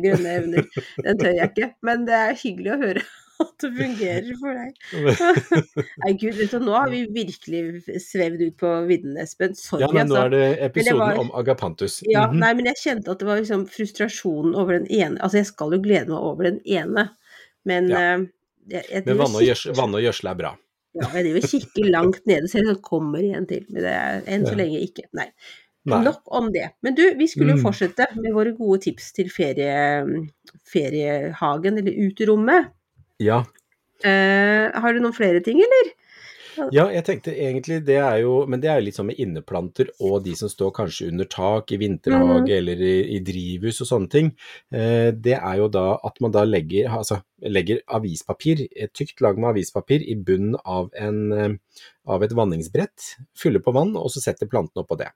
[0.00, 0.70] grønne evner.
[1.04, 1.68] Den tør jeg ikke.
[1.84, 3.04] Men det er hyggelig å høre
[3.40, 4.74] at det fungerer for deg.
[6.04, 7.62] Nei, gud, vet du, nå har vi virkelig
[8.04, 9.54] svevd ut på viddene, Espen.
[9.58, 10.24] Sorry, Ja, men nå altså.
[10.24, 11.98] er det episoden var- om agapantus.
[12.08, 12.38] Ja, Mhm.
[12.40, 15.72] nei, men jeg kjente at det var liksom frustrasjonen over den ene Altså, jeg skal
[15.72, 17.10] jo glede meg over den ene,
[17.64, 18.16] men Ja.
[18.18, 18.26] uh,
[18.68, 20.56] jeg, jeg Men vann og, gjørsel vann og gjødsel er bra.
[20.96, 23.64] Ja, jeg driver og kikker langt nede, så det kommer igjen til.
[23.68, 24.62] Men det er enn så Ja.
[24.64, 25.04] lenge ikke.
[25.12, 25.28] Nei.
[25.86, 26.02] Nei.
[26.02, 26.70] Nok om det.
[26.82, 27.62] Men du, vi skulle jo Mm.
[27.68, 30.02] fortsette med våre gode tips til ferie,
[30.64, 32.72] feriehagen, eller uterommet.
[33.22, 33.44] Ja,
[34.04, 35.86] Eh, har du noen flere ting, eller?
[36.72, 39.88] Ja, jeg tenkte egentlig det er jo Men det er jo litt sånn med inneplanter
[40.04, 42.50] og de som står kanskje under tak i vinterhage Mhm.
[42.58, 44.28] eller i, i drivhus og sånne ting.
[44.72, 49.38] Eh, det er jo da at man da legger, altså, legger avispapir, et tykt lag
[49.38, 51.56] med avispapir i bunnen av, en, eh,
[52.06, 55.08] av et vanningsbrett, fyller på vann og så setter plantene oppå det.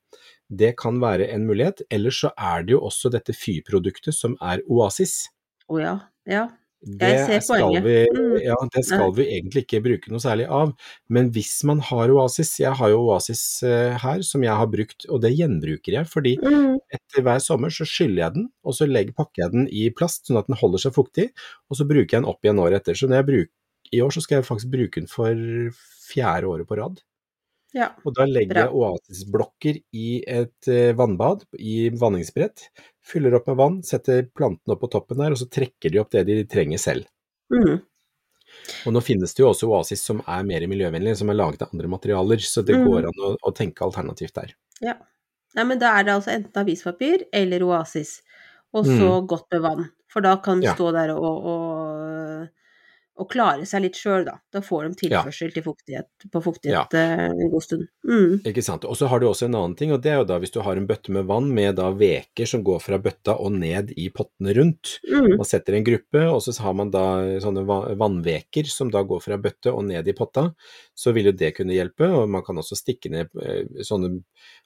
[0.50, 1.82] Det kan være en mulighet.
[1.90, 5.28] Ellers så er det jo også dette fyrproduktet som er Oasis.
[5.68, 5.98] Å ja.
[6.26, 6.48] Ja.
[6.80, 8.36] Det skal, vi, Mm.
[8.40, 10.72] ja, det skal vi egentlig ikke bruke noe særlig av.
[11.12, 15.04] Men hvis man har Oasis, jeg har jo Oasis eh, her som jeg har brukt,
[15.10, 16.08] og det gjenbruker jeg.
[16.08, 16.78] Fordi Mm.
[16.90, 20.26] etter hver sommer så skyller jeg den, og så legger, pakker jeg den i plast
[20.26, 21.28] sånn at den holder seg fuktig,
[21.70, 22.94] og så bruker jeg den opp igjen året etter.
[22.96, 23.52] Så bruker,
[23.92, 25.34] i år så skal jeg faktisk bruke den for
[26.10, 27.00] fjerde året på rad.
[27.76, 27.90] Ja.
[28.04, 32.64] Og da legger jeg Oasis-blokker i et eh, vannbad, i vanningsbrett,
[33.06, 36.10] fyller opp med vann, setter plantene opp på toppen der, og så trekker de opp
[36.14, 37.06] det de trenger selv.
[37.52, 37.78] Mm.
[38.86, 41.70] Og nå finnes det jo også Oasis som er mer miljøvennlig, som er laget av
[41.72, 42.86] andre materialer, så det Mm.
[42.88, 44.54] går an å, å tenke alternativt der.
[44.80, 44.96] ja.
[45.54, 48.20] Nei, men da er det altså enten avispapir eller Oasis,
[48.72, 49.88] og så godt med vann.
[50.06, 50.62] For da kan Mm.
[50.62, 50.74] Ja.
[50.76, 52.48] stå der og, og,
[53.20, 54.38] og klare seg litt sjøl, da.
[54.52, 55.22] Da får de Ja.
[55.22, 56.98] tilførsel til fuktighet, på fuktighet Ja.
[56.98, 57.86] eh, en god stund.
[58.08, 58.40] Mm.
[58.48, 58.84] Ikke sant.
[58.88, 60.60] Og så har du også en annen ting, og det er jo da hvis du
[60.64, 64.08] har en bøtte med vann med da veker som går fra bøtta og ned i
[64.10, 64.98] pottene rundt.
[65.10, 65.36] Mm.
[65.36, 67.04] Man setter en gruppe, og så har man da
[67.40, 67.66] sånne
[67.98, 70.54] vannveker som da går fra bøtte og ned i potta.
[70.96, 74.22] Så vil jo det kunne hjelpe, og man kan også stikke ned eh, sånne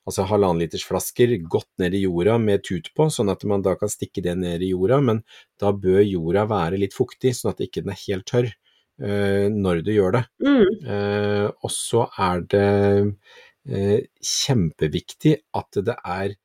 [0.09, 3.75] altså halvannen liters flasker godt ned i jorda med tut på, sånn at man da
[3.81, 5.23] kan stikke det ned i jorda, men
[5.61, 9.85] da bør jorda være litt fuktig, sånn at ikke den er helt tørr uh, når
[9.87, 10.25] du gjør det.
[10.45, 10.65] Mm.
[10.85, 12.69] Uh, og så er det
[13.09, 14.01] uh,
[14.35, 16.37] kjempeviktig at det er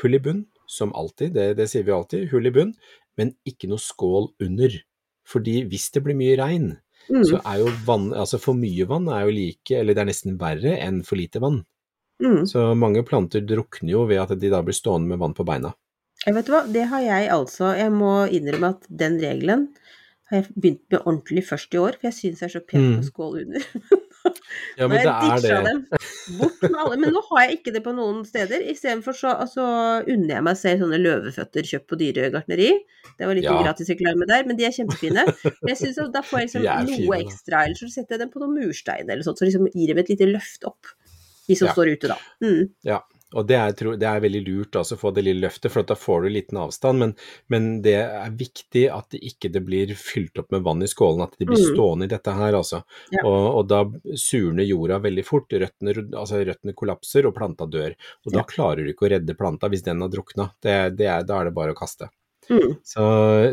[0.00, 2.74] hull i bunn, som alltid, det, det sier vi alltid, hull i bunn,
[3.18, 4.76] men ikke noe skål under.
[5.28, 6.76] Fordi hvis det blir mye regn,
[7.08, 7.24] Mm.
[7.24, 10.34] så er jo vann, altså for mye vann er jo like, eller det er nesten
[10.40, 11.62] verre enn for lite vann.
[12.22, 12.46] Mm.
[12.50, 15.74] Så mange planter drukner jo ved at de da blir stående med vann på beina.
[16.24, 19.68] Jeg vet du hva, det har jeg altså Jeg må innrømme at den regelen
[20.28, 22.88] har jeg begynt med ordentlig først i år, for jeg syns jeg er så pen
[22.98, 23.68] på skål under.
[24.76, 25.52] Ja, men det er det.
[25.64, 25.78] dem.
[26.38, 26.98] Bort med alle.
[27.00, 28.60] Men nå har jeg ikke det på noen steder.
[28.70, 29.64] Istedenfor så altså,
[30.04, 32.68] unner jeg meg selv sånne løveføtter kjøpt på Dyregartneri.
[33.18, 33.56] Det var litt Ja.
[33.62, 35.24] gratisreklame der, men de er kjempefine.
[35.24, 38.24] Men jeg synes at Da får jeg liksom noe fine, ekstra, eller så setter jeg
[38.26, 40.92] dem på noen murstein eller sånt, så liksom gir dem et lite løft opp,
[41.48, 41.72] de som Ja.
[41.74, 42.18] står ute, da.
[42.44, 43.00] Mm.
[43.36, 45.92] Og det er, det er veldig lurt altså, å få det lille løftet, for da
[46.00, 46.98] får du liten avstand.
[47.02, 47.10] Men,
[47.52, 51.26] men det er viktig at det ikke det blir fylt opp med vann i skålen,
[51.26, 51.74] at de blir Mm.
[51.74, 52.56] stående i dette her.
[52.56, 52.80] Altså.
[53.12, 53.26] Ja.
[53.28, 53.82] Og, og da
[54.16, 57.92] surner jorda veldig fort, røttene, altså, røttene kollapser og planta dør.
[58.24, 58.44] Og da Ja.
[58.48, 60.48] klarer du ikke å redde planta hvis den har drukna.
[60.64, 62.08] Det, det er, da er det bare å kaste.
[62.48, 62.78] Mm.
[62.80, 63.04] Så,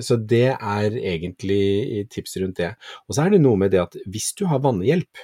[0.08, 2.72] så det er egentlig tips rundt det.
[3.10, 5.20] Og så er det noe med det at hvis du har vannhjelp,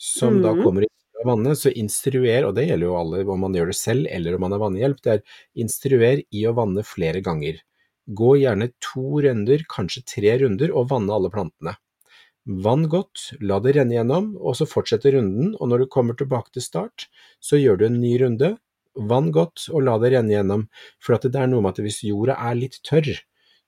[0.00, 0.62] som da Mhm.
[0.64, 3.78] kommer inn fra vannet, så instruer, og det gjelder jo alle om man gjør det
[3.78, 7.60] selv eller om man har vannhjelp, det er instruer i å vanne flere ganger.
[8.10, 11.76] Gå gjerne to runder, kanskje tre runder, og vanne alle plantene.
[12.42, 16.50] Vann godt, la det renne gjennom, og så fortsetter runden, og når du kommer tilbake
[16.56, 17.06] til start,
[17.38, 18.56] så gjør du en ny runde.
[18.98, 20.64] Vann godt, og la det renne gjennom,
[20.98, 23.14] for det er noe med at hvis jorda er litt tørr,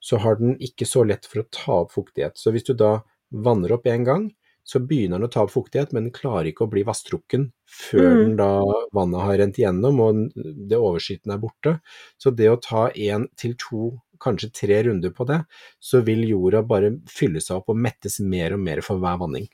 [0.04, 2.34] så har den ikke så lett for å ta opp fuktighet.
[2.36, 2.98] Så hvis du da
[3.30, 4.26] vanner opp en gang,
[4.64, 8.10] så begynner den å ta opp fuktighet, men den klarer ikke å bli vasstrukken før
[8.14, 8.22] Mm.
[8.24, 8.62] den da
[8.96, 10.22] vannet har rent igjennom og
[10.68, 11.80] det overskytende er borte.
[12.18, 15.44] Så det å ta én til to, kanskje tre runder på det,
[15.80, 19.48] så vil jorda bare fylle seg opp og mettes mer og mer for hver vanning.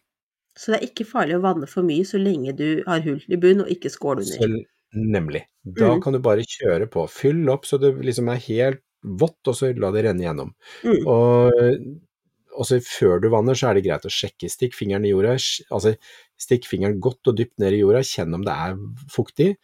[0.56, 3.36] Så det er ikke farlig å vanne for mye så lenge du har hull i
[3.36, 4.38] bunn og ikke skål under.
[4.38, 5.42] Selv, nemlig.
[5.64, 6.02] Da Mm.
[6.02, 7.08] kan du bare kjøre på.
[7.08, 10.52] Fyll opp så det liksom er helt vått, og så la det renne gjennom.
[10.84, 11.06] Mm.
[11.06, 12.00] Og
[12.58, 14.50] også før du vanner, så er det greit å sjekke.
[14.50, 15.36] Stikk fingeren i jorda,
[15.70, 15.94] altså
[16.40, 18.76] stikk fingeren godt og dypt ned i jorda, kjenn om det er
[19.12, 19.54] fuktig.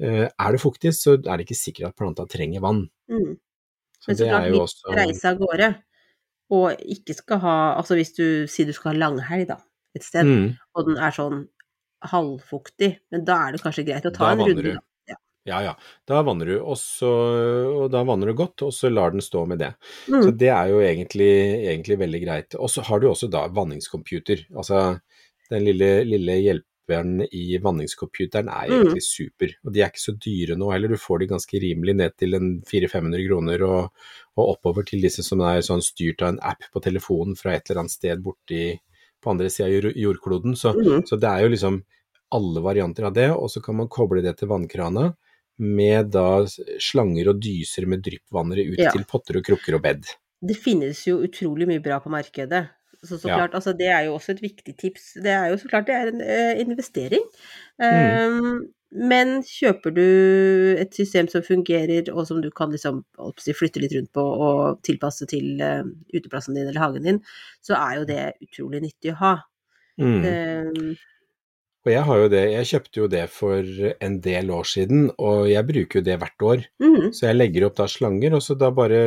[0.00, 2.88] Eh, Er det fuktig, så er det ikke sikkert at planta trenger vann.
[3.08, 3.36] Mm.
[4.00, 5.68] Så Men så det klart, hvis også du reiser av gårde,
[6.54, 9.56] og ikke skal ha Altså hvis du sier du skal ha langhelg, da,
[9.96, 11.46] et sted, mm, og den er sånn
[12.04, 14.74] halvfuktig, men da er det kanskje greit å ta Da en runde.
[15.44, 15.60] Ja.
[15.62, 15.74] Ja
[16.08, 17.08] da vanner du, også,
[17.84, 19.72] og da vanner du godt, og så lar den stå med det.
[20.08, 20.22] Mm.
[20.24, 21.30] Så det er jo egentlig,
[21.68, 22.54] egentlig veldig greit.
[22.60, 24.46] Og så har du også da vanningscomputer.
[24.56, 25.00] Altså
[25.50, 28.74] den lille, lille hjelperen i vanningscomputeren er Mm.
[28.80, 29.52] egentlig super.
[29.64, 32.32] Og de er ikke så dyre nå heller, du får de ganske rimelig ned til
[32.64, 33.90] 400-500 kroner og,
[34.36, 37.68] og oppover til disse som er sånn styrt av en app på telefonen fra et
[37.70, 38.78] eller annet sted borti
[39.22, 40.56] på andre sida av jordkloden.
[40.56, 41.04] Så, Mm.
[41.08, 41.82] så det er jo liksom
[42.32, 45.14] alle varianter av det, og så kan man koble det til vannkrana
[45.58, 46.44] med da
[46.82, 48.90] slanger og dyser med dryppvannere ut Ja.
[48.90, 50.08] til potter og krukker og bed.
[50.44, 52.68] Det finnes jo utrolig mye bra på markedet.
[53.04, 53.36] Så, så Ja.
[53.36, 55.14] klart, altså det er jo også et viktig tips.
[55.22, 57.22] Det er jo så klart det er en eh, investering.
[57.78, 58.40] Mm.
[58.40, 63.92] Um, men kjøper du et system som fungerer, og som du kan liksom flytte litt
[63.92, 65.82] rundt på og tilpasse til uh,
[66.14, 67.20] uteplassen din eller hagen din,
[67.60, 69.34] så er jo det utrolig nyttig å ha.
[69.98, 70.22] Mm.
[70.24, 70.96] Um,
[71.84, 75.50] Og jeg har jo det, jeg kjøpte jo det for en del år siden, og
[75.50, 76.62] jeg bruker jo det hvert år.
[76.80, 79.00] mm, Så jeg legger opp da slanger, og så da bare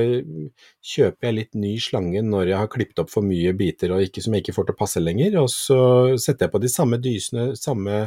[0.86, 4.22] kjøper jeg litt ny slange når jeg har klippet opp for mye biter og ikke,
[4.22, 5.80] som jeg ikke får til å passe lenger, og så
[6.22, 8.04] setter jeg på de samme dysene, samme,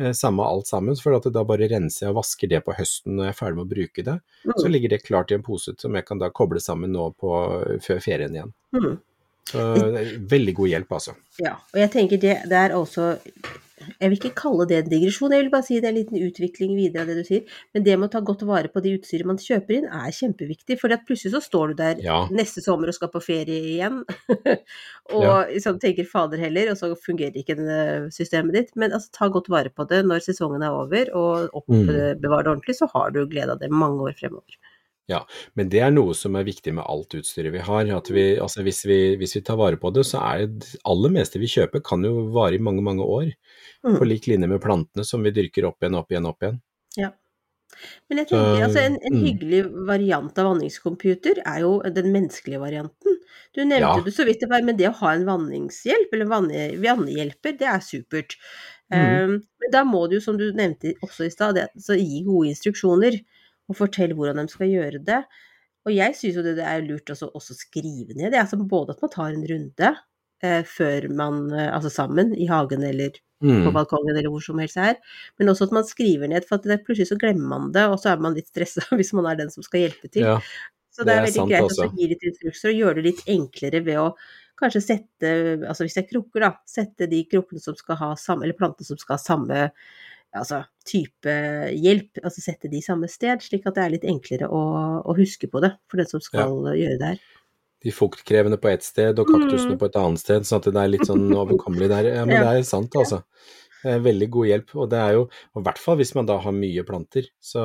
[0.00, 3.18] eh, samme alt sammen, for at da bare renser jeg og vasker det på høsten
[3.18, 4.16] når jeg er ferdig med å bruke det.
[4.48, 7.10] Så mm, ligger det klart i en pose som jeg kan da koble sammen nå
[7.20, 7.36] på,
[7.84, 8.56] før ferien igjen.
[8.80, 8.96] mm.
[9.46, 9.62] Så
[9.94, 11.12] det er veldig god hjelp, altså.
[11.38, 13.12] Ja, og jeg tenker det, det er også
[14.00, 16.20] Jeg vil ikke kalle det en digresjon, jeg vil bare si det er en liten
[16.26, 17.42] utvikling videre av det du sier.
[17.74, 20.78] Men det med å ta godt vare på det utstyret man kjøper inn, er kjempeviktig.
[20.80, 22.26] For plutselig så står du der Ja.
[22.30, 24.02] neste sommer og skal på ferie igjen,
[25.16, 25.44] og Ja.
[25.50, 27.56] liksom tenker fader heller, og så fungerer ikke
[28.12, 28.70] systemet ditt.
[28.76, 31.86] Men altså, ta godt vare på det når sesongen er over, og Mm.
[31.86, 34.56] oppbevar det ordentlig, så har du glede av det mange år fremover.
[35.54, 37.90] Men det er noe som er viktig med alt utstyret vi har.
[37.94, 41.14] At vi, altså hvis, vi, hvis vi tar vare på det, så er det aller
[41.14, 43.30] meste vi kjøper kan jo vare i mange, mange år.
[43.86, 44.00] Mm.
[44.00, 46.58] På lik linje med plantene som vi dyrker opp igjen, opp igjen, opp igjen.
[46.98, 47.12] Ja.
[48.08, 49.22] Men jeg tenker, altså en, en mm.
[49.24, 53.18] hyggelig variant av vanningscomputer er jo den menneskelige varianten.
[53.54, 54.04] Du nevnte Ja.
[54.04, 57.68] det så vidt, det var, men det å ha en vanningshjelp, eller vanne- vannhjelper, det
[57.68, 58.38] er supert.
[58.94, 59.02] Mm.
[59.02, 63.18] Um, men da må du som du nevnte også i stad, gi gode instruksjoner,
[63.68, 65.22] og fortelle hvordan de skal gjøre det.
[65.86, 68.94] Og jeg syns jo det, det er lurt også, også skrive ned det, altså både
[68.96, 69.90] at man tar en runde
[70.42, 73.66] eh, før man, eh, altså sammen, i hagen eller på Mm.
[73.74, 74.94] balkongen eller hvor som helst det er.
[75.38, 77.98] Men også at man skriver ned, for at det, plutselig så glemmer man det, og
[78.00, 80.24] så er man litt stressa hvis man er den som skal hjelpe til.
[80.24, 80.38] Ja,
[80.90, 81.84] så det det er er veldig greit også.
[81.84, 84.06] å gi litt instrukser og gjøre det litt enklere ved å
[84.56, 85.30] kanskje sette,
[85.68, 88.88] altså hvis det er krukker, da, sette de krukkene som skal ha samme, eller plantene
[88.88, 89.58] som skal ha samme
[90.34, 91.34] altså, type
[91.76, 94.60] hjelp, altså sette de samme sted, slik at det er litt enklere å,
[95.06, 97.20] å huske på det for den som skal gjøre det her.
[97.86, 99.78] de fuktkrevende på ett sted og kaktusene Mm.
[99.78, 102.04] på et annet sted, sånn at det er litt sånn overkommelig der.
[102.16, 102.42] Ja, men Ja.
[102.52, 103.22] det er sant, altså.
[103.84, 106.38] Det er veldig god hjelp, og det er jo, i hvert fall hvis man da
[106.42, 107.62] har mye planter, så,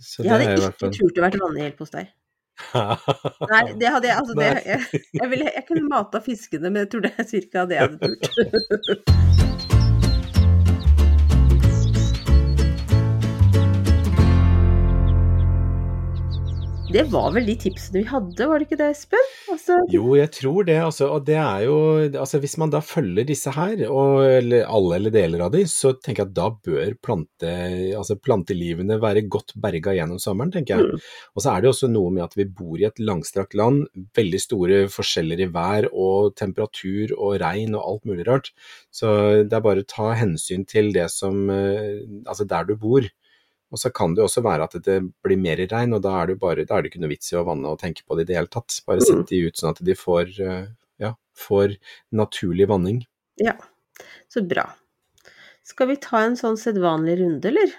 [0.00, 2.08] så Jeg hadde ikke turt å vært vannhjelp hos deg.
[3.50, 6.90] Nei, det hadde jeg altså det, jeg, jeg, ville, jeg kunne mata fiskene, men jeg
[6.94, 9.10] tror det er cirka det jeg hadde turt.
[16.94, 19.30] det var vel de tipsene vi hadde, var det ikke det, Espen?
[19.50, 21.76] Altså, Jo, jeg tror det, altså, og det er jo
[22.06, 25.94] altså Hvis man da følger disse her, og, eller alle eller deler av de, så
[25.98, 27.54] tenker jeg at da bør plante,
[27.98, 30.94] altså plantelivene være godt berga gjennom sommeren, tenker jeg.
[30.94, 31.10] Mm.
[31.34, 34.42] Og så er det også noe med at vi bor i et langstrakt land, veldig
[34.44, 38.52] store forskjeller i vær og temperatur og regn og alt mulig rart.
[38.94, 39.10] Så
[39.42, 43.04] det er bare å ta hensyn til det som eh, Altså der du bor.
[43.74, 46.30] Og så kan det jo også være at det blir mer regn, og da er
[46.30, 48.28] det bare, da er det ikke noe vits i å vanne og tenke på det
[48.28, 48.76] i det hele tatt.
[48.86, 49.06] Bare Mm.
[49.08, 50.66] sett de ut sånn at de får, eh,
[51.02, 51.74] ja, får
[52.14, 53.02] naturlig vanning.
[53.42, 53.56] ja,
[54.30, 54.68] så bra.
[55.66, 57.72] Skal vi ta en sånn sedvanlig runde, eller?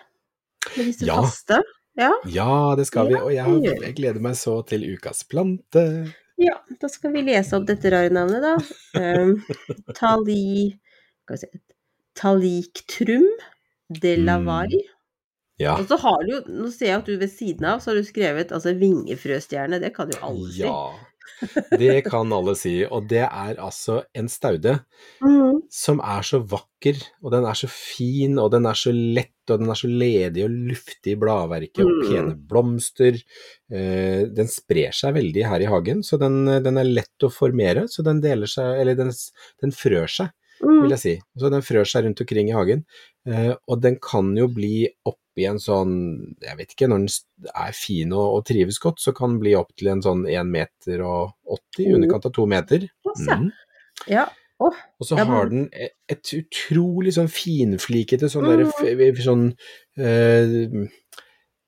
[0.76, 1.22] Med disse Ja.
[1.22, 1.62] faste?
[1.96, 2.12] Ja.
[2.28, 6.14] Ja, det skal vi, og jeg, jeg gleder meg så til ukas plante.
[6.38, 8.56] Ja, da skal vi lese opp dette rare navnet, da.
[9.00, 9.38] Um,
[9.96, 10.76] tali...
[11.24, 11.62] Skal vi se
[12.16, 13.26] Taliktrum
[14.02, 14.70] de lavai.
[15.62, 15.78] Ja.
[15.80, 18.00] Og så har du jo, nå ser jeg at du ved siden av, så har
[18.02, 20.66] du skrevet altså vingefrøstjerne, det kan jo alle si.
[20.66, 20.80] Ja,
[21.80, 24.76] det kan alle si, og det er altså en staude
[25.24, 25.64] mm.
[25.74, 29.62] som er så vakker, og den er så fin, og den er så lett, og
[29.62, 32.06] den er så ledig og luftig i bladverket, og Mm.
[32.10, 33.20] pene blomster.
[33.72, 37.88] Eh, den sprer seg veldig her i hagen, så den, den er lett å formere,
[37.92, 39.12] så den deler seg, eller den,
[39.64, 41.16] den frør seg, vil jeg si.
[41.40, 42.86] Så den frør seg rundt omkring i hagen,
[43.28, 44.88] eh, og den kan jo bli
[45.36, 45.92] oppi en sånn,
[46.40, 49.54] jeg vet ikke, når den er fin og, og trives godt, så kan den bli
[49.60, 51.96] opp til en sånn 1 meter og 80, i Mm.
[52.00, 52.88] underkant av 2 meter.
[53.06, 53.52] Mhm.
[54.08, 54.30] Ja.
[54.58, 54.72] Oh,
[55.02, 59.18] Og så Ja, har den e- et utrolig sånn finflikete sånn Mm.
[59.20, 59.58] sånn
[59.98, 60.88] eh,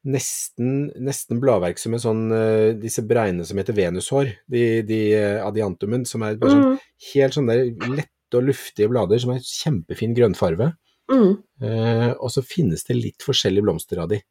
[0.07, 5.41] Nesten, nesten bladverk som en sånn eh, Disse bregnene som heter venushår, de, de eh,
[5.43, 6.79] adiantumen, som er bare sånn mm.
[7.13, 10.69] helt sånn der lette og luftige blader som har kjempefin grønnfarge.
[11.11, 11.35] Mhm.
[11.63, 14.21] Eh, og så finnes det litt forskjellige blomster av de.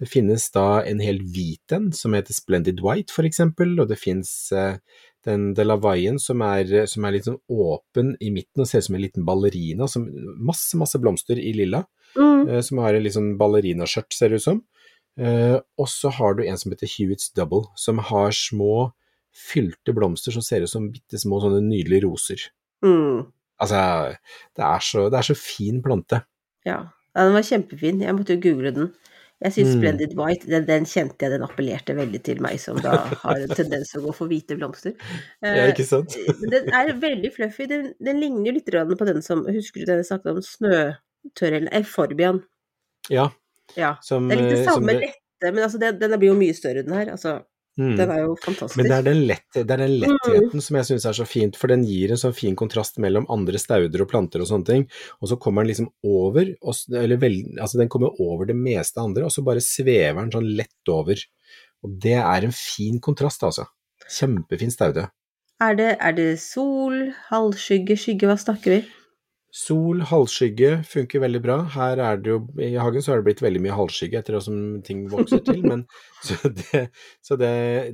[0.00, 4.00] Det finnes da en hel hvit en, som heter Splendid White for eksempel, og det
[4.00, 4.80] finnes eh,
[5.24, 8.98] den delavaien som er, som er litt sånn åpen i midten og ser ut som
[8.98, 11.84] en liten ballerina, som, masse, masse blomster i lilla,
[12.18, 12.48] mm.
[12.48, 14.60] eh, som har en litt sånn ballerinaskjørt, ser det ut som.
[15.20, 18.90] Eh, og så har du en som heter Hewitts Double, som har små
[19.34, 22.50] fylte blomster som ser ut som bitte små sånne nydelige roser.
[22.84, 23.30] Mhm.
[23.62, 24.16] Altså,
[24.56, 26.22] det er så, det er så fin plante.
[26.66, 26.80] Ja.
[27.14, 28.00] ja, den var kjempefin.
[28.02, 28.92] Jeg måtte jo google den.
[29.44, 29.80] Jeg syns Mm.
[29.80, 33.50] Splendid White, den, den kjente jeg, den appellerte veldig til meg som da har en
[33.52, 34.94] tendens til å gå for hvite blomster.
[35.44, 36.14] Ja, Eh, ikke sant?
[36.54, 37.66] Den er veldig fluffy.
[37.68, 40.40] Den, den ligner jo litt på den som Husker du den jeg snakket om?
[40.40, 42.42] Snøtørrelen Euforbian.
[43.10, 43.28] Ja,
[43.76, 43.96] Ja.
[44.02, 46.30] som, Det er litt det samme som samme det- lette, men altså den, den blir
[46.32, 47.10] jo mye større, den her.
[47.12, 47.42] Altså,
[47.74, 47.96] Mm.
[47.98, 48.76] den er jo fantastisk.
[48.78, 50.00] Men det er den, lett, det er den Mm.
[50.04, 53.26] lettheten som jeg syns er så fint, for den gir en sånn fin kontrast mellom
[53.28, 54.84] andre stauder og planter og sånne ting,
[55.20, 56.54] og så kommer den liksom over,
[56.94, 60.56] eller vel, altså den kommer over det meste andre, og så bare svever den sånn
[60.56, 61.18] lett over.
[61.82, 63.66] Og det er en fin kontrast, altså.
[64.08, 65.08] Kjempefin staude.
[65.60, 68.84] Er det, er det sol, halvskygge, skygge, hva snakker vi?
[69.54, 71.56] Sol, halvskygge funker veldig bra.
[71.76, 74.56] Her er det jo, i hagen så har det blitt veldig mye halvskygge etter som
[74.82, 75.84] ting vokser til, men
[76.26, 76.80] så, det,
[77.22, 77.50] så det,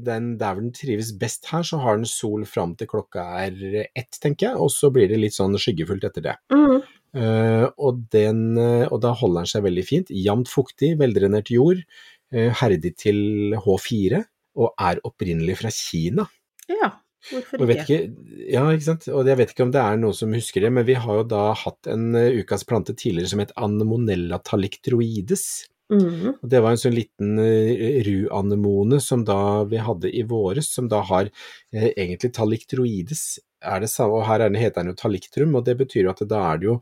[0.06, 3.60] den, der hvor den trives best her, så har den sol fram til klokka er
[3.84, 6.36] ett, tenker jeg, og så blir det litt sånn skyggefullt etter det.
[6.54, 6.80] Mm.
[7.10, 10.14] Uh, og, den, eh, og da holder den seg veldig fint.
[10.14, 11.84] Jevnt fuktig, veldrenert jord,
[12.30, 14.20] Uh, herdig til H4,
[14.62, 16.28] og er opprinnelig fra Kina.
[16.70, 16.92] Ja,
[17.28, 17.82] hvorfor ikke?
[17.84, 19.08] ikke, ja, ikke sant?
[19.12, 21.26] Og jeg vet ikke om det er noen som husker det, men vi har jo
[21.28, 25.44] da hatt en eh, ukas plante tidligere som het Anemonella talictroides.
[25.90, 26.36] Mm.
[26.38, 30.86] Og det var en sånn liten uh, ruanemone som da vi hadde i våres, som
[30.90, 31.30] da har
[31.74, 33.24] eh, egentlig talictroides.
[33.60, 36.12] Er det samme, og her er den, heter den jo taliktrum, og det betyr jo
[36.12, 36.76] at da er det jo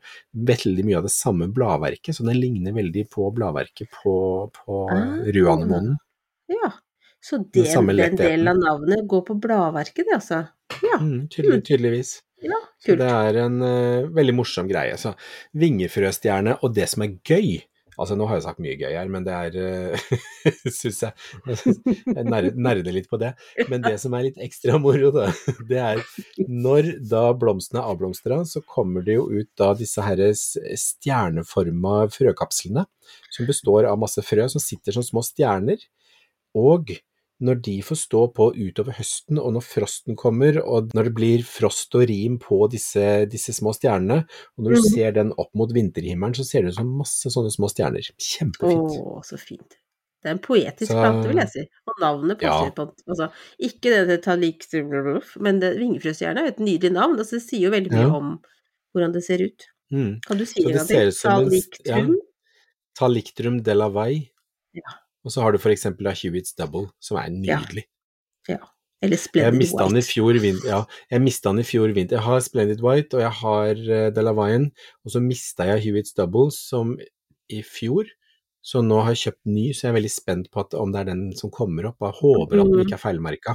[0.52, 4.14] veldig mye av det samme bladverket, så den ligner veldig på bladverket på,
[4.60, 5.16] på Ah.
[5.34, 5.96] ruanemonen.
[6.52, 6.70] Ja.
[7.20, 10.44] Så det, den, den delen av navnet går på bladverket, det altså?
[10.84, 12.10] Ja, Mm, tydelig, tydeligvis.
[12.44, 14.94] ja Så det er en uh, veldig morsom greie.
[15.00, 15.14] Så
[15.58, 17.58] vingefrøstjerne, og det som er gøy
[17.98, 19.56] Altså, nå har jeg sagt mye gøy her, men det er
[19.98, 21.10] uh, Syns jeg
[22.14, 23.32] Jeg ner- nerder litt på det.
[23.66, 25.24] Men det som er litt ekstra moro, da,
[25.72, 26.04] det er
[26.46, 30.22] når da blomstene er avblomstra, så kommer det jo ut da disse her
[30.78, 32.84] stjerneforma frøkapslene,
[33.34, 35.82] som består av masse frø som sitter som små stjerner.
[36.58, 36.92] Og
[37.38, 41.44] når de får stå på utover høsten, og når frosten kommer, og når det blir
[41.46, 44.24] frost og rim på disse, disse små stjernene,
[44.56, 44.88] og når du mm.
[44.88, 48.10] ser den opp mot vinterhimmelen, så ser det ut som masse sånne små stjerner.
[48.10, 48.98] Å, Kjempefint.
[49.28, 49.78] så fint.
[50.18, 51.64] Det er en poetisk Så- plante, vil jeg si.
[51.86, 52.74] Og navnet passer Ja.
[52.74, 53.30] på altså,
[53.62, 54.66] Ikke det det tar lik
[55.38, 57.18] men vingefrøstjerne er et nydelig navn.
[57.18, 58.16] Altså, det sier jo veldig mye Ja.
[58.16, 58.40] om
[58.92, 59.62] hvordan det ser ut.
[59.92, 60.20] Mm.
[60.26, 61.06] Kan du si Så det en gang til?
[61.06, 62.16] ut som
[62.98, 63.62] Taliktrum?
[63.62, 64.30] De la vei.
[64.74, 64.98] Ja.
[65.28, 67.84] Og så har du eksempel da Hewitts Double, som er nydelig.
[68.48, 68.56] Ja.
[68.56, 68.66] ja.
[69.04, 70.10] Eller Splendid mista den i White.
[70.10, 70.38] fjor.
[70.66, 70.78] Ja,
[71.12, 72.16] jeg mistet den i fjor vinter.
[72.16, 74.70] Jeg har Splendid White, og jeg har uh, Delavine,
[75.04, 76.96] og så mista jeg Hewitts Double som
[77.52, 78.08] i fjor.
[78.64, 81.04] Så nå har jeg kjøpt ny, så jeg er veldig spent på at, om det
[81.04, 82.00] er den som kommer opp.
[82.08, 83.54] Jeg håper at den ikke er feilmerka,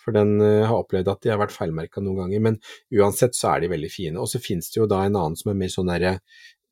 [0.00, 2.42] for den uh, har opplevd at de har vært feilmerka noen ganger.
[2.48, 2.58] Men
[2.96, 4.18] uansett så er de veldig fine.
[4.18, 6.16] Og så finnes det jo da en annen som er mer sånn derre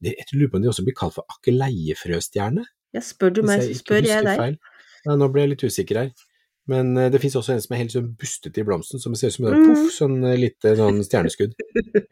[0.03, 2.67] det- Jeg lurer på om de også blir kalt for akeleiefrøstjerne?
[2.97, 4.37] Ja, spør du meg, så spør jeg deg.
[4.41, 4.59] feil.
[5.07, 6.11] Ja, nå ble jeg litt usikker her.
[6.69, 9.29] Men eh, det finnes også en som er helt sånn bustete i blomsten, som ser
[9.33, 9.69] ut som en Mm.
[9.71, 11.55] poff, sånn eh, lite sånn stjerneskudd.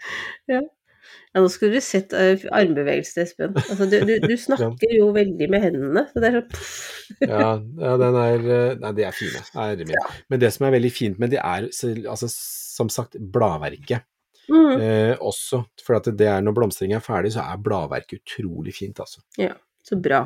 [1.36, 3.52] Ja, nå skulle du sett uh, armbevegelsene, Espen.
[3.60, 6.02] Altså, du, du, du snakker jo veldig med hendene.
[6.12, 6.62] Så det er sånn.
[7.30, 7.50] Ja,
[7.82, 9.42] ja, den er eh, Nei, de er fine.
[9.52, 10.00] ære min.
[10.32, 11.68] Men det som er veldig fint med de er,
[12.08, 14.06] altså, som sagt, bladverket
[14.46, 14.76] Mm.
[14.78, 15.64] eh, også.
[15.82, 19.18] For det er når blomstringen er ferdig, så er bladverket utrolig fint, altså.
[19.42, 20.20] Ja, så bra.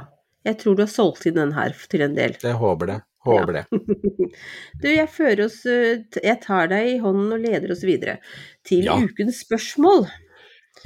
[0.46, 2.36] Jeg tror du har solgt inn den her til en del.
[2.42, 2.98] Jeg håper det.
[3.26, 3.64] Håper det.
[4.80, 8.16] Du, jeg fører oss eh, Jeg tar deg i hånden og leder oss videre
[8.64, 8.94] til Ja.
[8.96, 10.06] ukens spørsmål.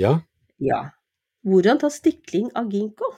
[0.00, 0.16] Ja.
[0.58, 0.80] Ja.
[1.46, 3.12] Hvordan ta stikling av ginkgo?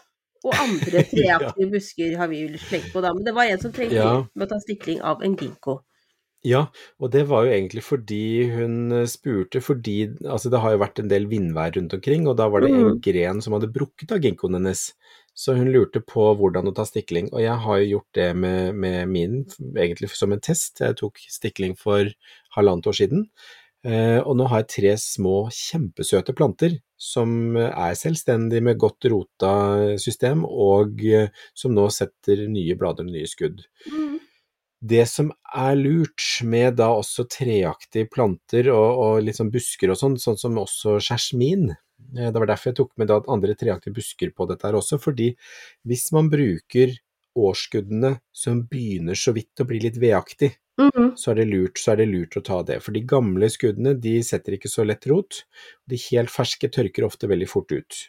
[0.47, 3.15] Og andre treaktige busker har vi vel slengt på, da.
[3.17, 4.13] Men det var en som trengte Ja.
[4.35, 5.81] med å ta stikling av en ginkgo.
[6.47, 6.67] Ja,
[7.03, 8.21] og det var jo egentlig fordi
[8.53, 9.97] hun eh, spurte, fordi
[10.29, 12.85] altså det har jo vært en del vindvær rundt omkring, og da var det en
[12.85, 13.01] Mhm.
[13.03, 14.93] gren som hadde brukket av ginkgoen hennes.
[15.37, 18.79] Så hun lurte på hvordan å ta stikling, og jeg har jo gjort det med,
[18.81, 19.43] med min,
[19.77, 20.81] egentlig som en test.
[20.81, 22.09] Jeg tok stikling for
[22.57, 23.27] halvannet år siden,
[23.85, 29.53] eh, og nå har jeg tre små, kjempesøte planter som er selvstendige med godt rota
[30.01, 33.61] system, og eh, som nå setter nye blader og nye skudd.
[34.87, 40.17] Det som er lurt med da også treaktige planter og, og sånn busker og sånn,
[40.21, 44.67] sånn som også sjersmin, det var derfor jeg tok med andre treaktige busker på dette
[44.69, 45.35] her også, fordi
[45.87, 46.95] hvis man bruker
[47.37, 51.17] årsskuddene som begynner så vidt å bli litt vedaktig, Mhm.
[51.17, 52.83] så er det lurt, så er det lurt å ta det.
[52.83, 55.45] For de gamle skuddene de setter ikke så lett rot,
[55.89, 58.09] de helt ferske tørker ofte veldig fort ut.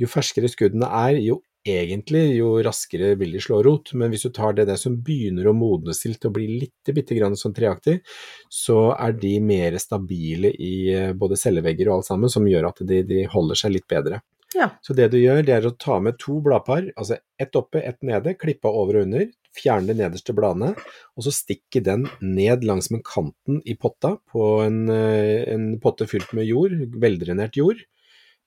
[0.00, 4.30] Jo ferskere skuddene er, jo egentlig, jo raskere vil de slå rot, men hvis du
[4.34, 7.54] tar det der som begynner å modnes til til å bli litt bitte grann sånn
[7.56, 8.00] treaktig,
[8.48, 12.84] så er de mer stabile i eh, både cellevegger og alt sammen, som gjør at
[12.86, 14.22] de, de holder seg litt bedre.
[14.56, 14.72] Ja.
[14.82, 18.00] Så det du gjør, det er å ta med to bladpar, altså ett oppe, ett
[18.06, 20.72] nede, klippe over og under, fjerne de nederste bladene,
[21.18, 26.08] og så stikke den ned langs med kanten i potta på en, eh, en potte
[26.10, 27.82] fylt med jord, veldrenert jord,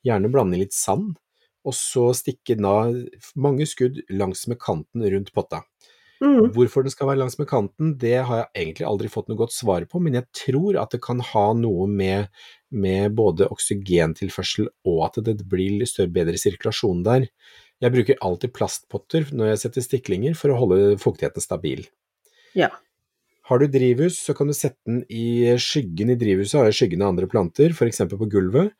[0.04, 1.16] gjerne blande i litt sand,
[1.64, 2.78] og så stikke da
[3.40, 5.64] mange skudd langs med kanten rundt potta.
[6.24, 6.54] Mm.
[6.56, 9.56] Hvorfor den skal være langs med kanten, det har jeg egentlig aldri fått noe godt
[9.56, 12.30] svar på, men jeg tror at det kan ha noe med,
[12.72, 17.28] med både oksygentilførsel og at det blir større, bedre sirkulasjon der.
[17.84, 21.84] Jeg bruker alltid plastpotter når jeg setter stiklinger for å holde fuktigheten stabil.
[22.56, 22.70] Ja.
[23.50, 27.04] Har du drivhus, så kan du sette den i skyggen i drivhuset, har jeg skyggen
[27.04, 28.06] av andre planter, f.eks.
[28.14, 28.72] på gulvet.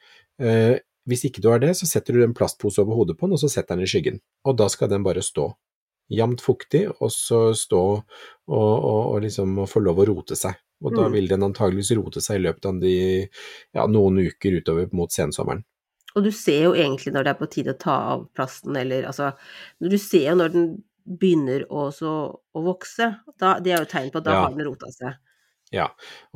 [1.10, 3.42] Hvis ikke du har det, så setter du en plastpose over hodet på den, og
[3.42, 4.22] så setter den i skyggen.
[4.48, 5.50] Og da skal den bare stå.
[6.12, 8.06] Jevnt fuktig, og så stå og,
[8.48, 10.56] og, og liksom få lov å rote seg.
[10.84, 11.14] Og da Mm.
[11.16, 12.96] vil den antageligvis rote seg i løpet av de,
[13.74, 15.64] ja, noen uker utover mot sensommeren.
[16.16, 19.04] Og du ser jo egentlig når det er på tide å ta av plasten, eller
[19.10, 19.32] altså
[19.82, 20.68] Du ser jo når den
[21.08, 21.88] begynner å,
[22.54, 23.08] å vokse.
[23.40, 24.42] Da, det er jo tegn på at da Ja.
[24.46, 25.16] har den rota seg.
[25.74, 25.88] Ja,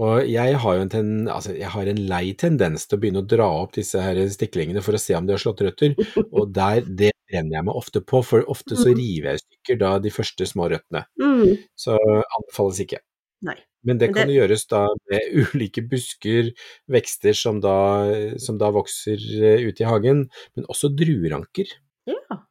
[0.01, 3.21] og jeg har jo en, ten, altså jeg har en lei tendens til å begynne
[3.21, 5.93] å dra opp disse her stiklingene for å se om de har slått røtter,
[6.33, 8.97] og der, det brenner jeg meg ofte på, for ofte så Mhm.
[8.97, 11.03] river jeg i stykker da de første små røttene.
[11.21, 11.57] Mm.
[11.77, 12.99] Så anbefales ikke.
[13.45, 13.57] Nei.
[13.85, 15.21] Men det Men kan det- gjøres da med
[15.53, 16.49] ulike busker,
[16.89, 17.75] vekster som da,
[18.41, 20.25] som da vokser eh, ute i hagen,
[20.57, 21.69] men også drueranker.
[22.09, 22.41] Ja.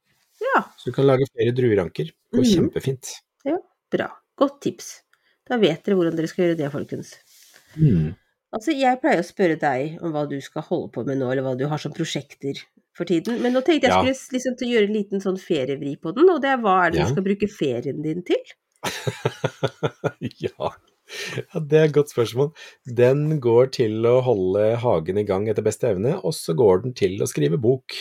[0.41, 2.13] Ja, Så du kan lage flere drueranker.
[2.13, 3.11] Det går kjempefint.
[3.43, 3.67] kjempefint.
[3.91, 4.07] bra.
[4.39, 5.01] Godt tips.
[5.47, 7.13] Da vet dere hvordan dere skal gjøre det, folkens.
[7.77, 8.15] Mm.
[8.57, 11.45] Altså, jeg pleier å spørre deg om hva du skal holde på med nå, eller
[11.47, 12.63] hva du har som prosjekter
[12.97, 13.41] for tiden.
[13.45, 14.15] Men nå tenkte jeg Ja.
[14.17, 16.99] skulle liksom gjøre en liten sånn ferievri på den, og det er hva er det
[17.01, 17.07] Ja.
[17.07, 18.43] du skal bruke ferien din til?
[20.47, 20.71] ja.
[21.37, 22.53] ja, det er et godt spørsmål.
[22.87, 26.95] Den går til å holde hagen i gang etter beste evne, og så går den
[26.95, 27.93] til å skrive bok.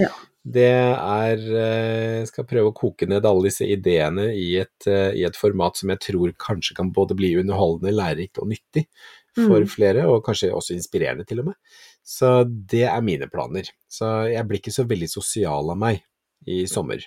[0.00, 0.10] Ja.
[0.44, 5.12] Det er eh, Jeg skal prøve å koke ned alle disse ideene i et, eh,
[5.16, 8.86] i et format som jeg tror kanskje kan både bli underholdende, lærerikt og nyttig
[9.34, 9.66] for Mm.
[9.66, 11.54] flere, og kanskje også inspirerende til og med.
[12.06, 13.66] Så det er mine planer.
[13.90, 16.02] Så jeg blir ikke så veldig sosial av meg
[16.46, 17.02] i sommer.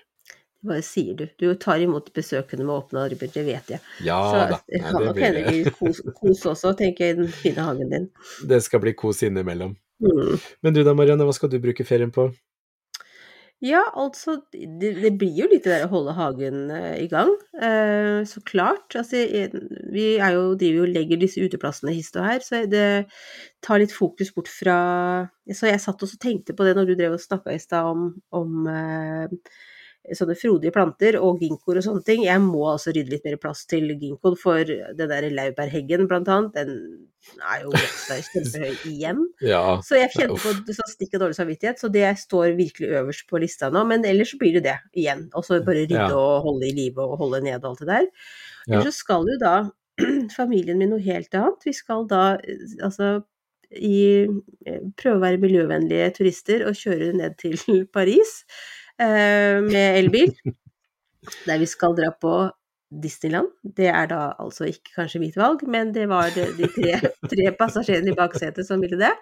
[0.66, 1.28] Hva sier du?
[1.40, 3.80] Du tar imot besøkende med åpne armer, det vet jeg.
[4.04, 4.60] Ja Så da.
[4.74, 5.74] Nei, kan nok hende det.
[5.78, 8.10] kos, kos også, tenker jeg, i den fine hagen din.
[8.50, 9.78] det skal bli kos innimellom.
[10.04, 10.36] Mm.
[10.66, 12.28] Men du da, Marianne, hva skal du bruke ferien på?
[13.66, 17.32] Ja, altså, det, det blir jo litt det der å holde hagen eh, i gang.
[17.58, 18.94] Eh, så klart.
[19.00, 19.24] Altså,
[19.94, 22.84] vi er jo, driver jo og legger disse uteplassene hist og her, så det
[23.66, 24.78] tar litt fokus bort fra
[25.50, 28.12] Så jeg satt og tenkte på det når du drev og snakka i stad om,
[28.38, 29.26] om eh,
[30.16, 32.24] sånne frodige planter og ginkgoer og sånne ting.
[32.24, 36.56] Jeg må altså rydde litt mer plass til ginkgoen, for den der laurbærheggen blant annet,
[36.56, 39.24] den er jo kjempehøy igjen.
[39.52, 39.78] Ja.
[39.84, 43.42] Så jeg kjente på sånn stikk av dårlig samvittighet, så det står virkelig øverst på
[43.44, 43.84] lista nå.
[43.90, 45.28] Men ellers så blir det det igjen.
[45.36, 46.12] Og så bare rydde Ja.
[46.16, 48.08] og holde i live og holde ned og alt det der.
[48.68, 48.80] Ja.
[48.80, 49.56] Ellers så skal jo da
[50.40, 51.68] familien min noe helt annet.
[51.68, 52.38] Vi skal da
[52.86, 53.18] altså
[53.68, 54.24] i,
[54.64, 57.58] eh, prøve å være miljøvennlige turister og kjøre ned til
[57.96, 58.38] Paris
[58.98, 60.32] med elbil.
[61.46, 62.32] Der vi skal dra på
[62.90, 63.52] Disneyland.
[63.62, 67.00] Det er da altså ikke kanskje mitt valg, men det var de tre,
[67.32, 69.14] tre passasjerene i baksetet som ville det.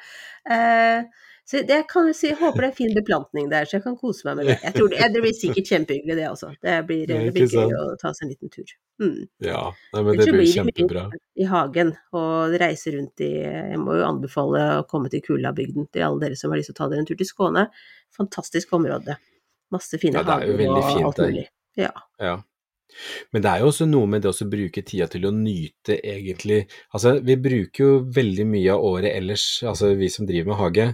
[0.53, 1.05] Eh,
[1.45, 3.97] så det kan jeg si, jeg håper det er fin beplantning der, så jeg kan
[3.99, 4.55] kose meg med det.
[4.63, 6.49] Jeg tror det, det blir sikkert kjempehyggelig det også.
[6.57, 8.73] Det blir, det blir gøy å ta seg en liten tur.
[9.01, 9.19] Mm.
[9.45, 9.59] ja.
[9.93, 11.03] Nei, men det blir blir kjempebra.
[11.37, 16.05] i hagen og reise rundt i Jeg må jo anbefale å komme til Kulabygden til
[16.07, 17.67] alle dere som har lyst til å ta dere en tur til Skåne.
[18.17, 19.19] Fantastisk område.
[19.75, 21.47] Masse fine Ja, det er hager og fint alt mulig.
[21.77, 21.91] Ja.
[22.23, 22.35] Ja.
[23.33, 26.61] Men det er jo også noe med det å bruke tida til å nyte, egentlig.
[26.95, 30.85] Altså, vi bruker jo veldig mye av året ellers, altså vi som driver med hage,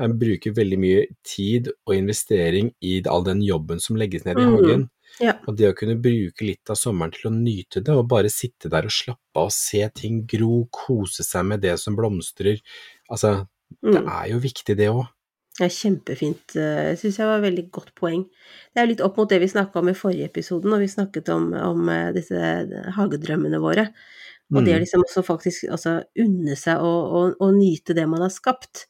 [0.00, 4.46] eh, bruker veldig mye tid og investering i all den jobben som legges ned i
[4.46, 4.64] hagen.
[4.64, 4.88] hagen.
[5.20, 5.34] Ja.
[5.50, 8.70] Og det å kunne bruke litt av sommeren til å nyte det, og bare sitte
[8.70, 12.60] der og slappe av se ting gro, kose seg med det som blomstrer,
[13.10, 13.46] altså,
[13.82, 14.08] det Mm.
[14.08, 15.06] er jo viktig det òg.
[15.60, 16.54] Det er kjempefint.
[16.56, 18.22] eh, Jeg syns jeg var et veldig godt poeng.
[18.72, 20.88] Det er jo litt opp mot det vi snakka om i forrige episode, når vi
[20.88, 22.40] snakket om, om eh, disse
[22.96, 23.90] hagedrømmene våre.
[24.50, 24.82] Og det å Mm.
[24.82, 28.88] liksom også faktisk altså, unne seg å, nyte det man har skapt.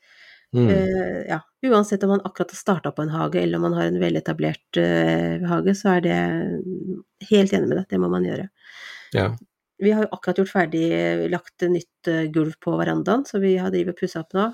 [0.57, 0.67] Mm.
[0.67, 1.37] Uh, ja,
[1.69, 4.81] uansett om man akkurat har starta på en hage, eller om man har en veletablert
[4.81, 6.17] uh, hage, så er det
[7.29, 8.49] helt enig med deg, det må man gjøre.
[9.15, 9.29] Ja.
[9.81, 13.55] Vi har jo akkurat gjort ferdig eh, lagt nytt eh, gulv på verandaen, så vi
[13.61, 14.47] har drevet og pussa opp nå.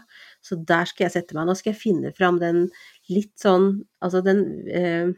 [0.45, 1.49] Så der skal jeg sette meg.
[1.49, 2.66] Nå skal jeg finne fram den
[3.11, 3.72] litt sånn
[4.05, 5.11] Altså den eh,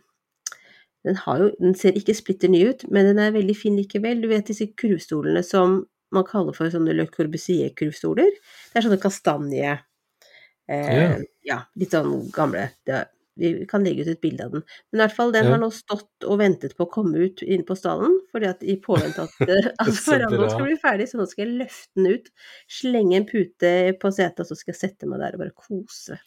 [1.06, 4.22] den, har jo, den ser ikke splitter ny ut, men den er veldig fin likevel.
[4.22, 5.82] Du vet disse kurvstolene som
[6.14, 8.32] man kaller for sånne Le Corbusier-kurvstoler?
[8.32, 11.14] Det er sånne kastanje eh, yeah.
[11.46, 11.60] ja.
[11.80, 12.68] litt sånn gamle.
[12.88, 13.04] Det,
[13.38, 14.64] vi kan legge ut et bilde av den.
[14.90, 15.54] Men i hvert fall, den Ja.
[15.54, 18.76] har nå stått og ventet på å komme ut inn på stallen, fordi at i
[18.82, 19.36] påvente at,
[19.82, 22.32] at verandaen skal bli ferdig, så nå skal jeg løfte den ut,
[22.80, 26.18] slenge en pute på setet, og så skal jeg sette meg der og bare kose.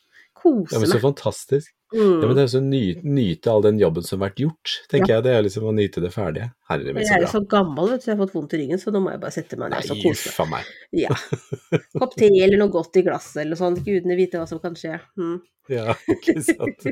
[0.41, 1.69] Kose ja, men så fantastisk.
[1.93, 2.21] Mm.
[2.21, 5.11] Ja, men det er så ny, nyte all den jobben som har vært gjort, tenker
[5.13, 5.23] jeg.
[5.25, 6.47] Det er liksom å nyte det ferdige.
[6.71, 7.17] Herre min, så bra.
[7.19, 9.11] jeg er så gammel, vet du, jeg har fått vondt i ryggen, så nå må
[9.13, 10.71] jeg bare sette meg ned og Nei, kose uff a meg.
[10.71, 11.01] meg.
[11.03, 11.17] Ja.
[12.01, 13.83] Kopp te eller noe godt i glasset eller noe sånt.
[13.85, 14.95] Gudene vite hva som kan skje.
[15.19, 15.35] Mm.
[15.75, 16.87] Ja, ikke sant.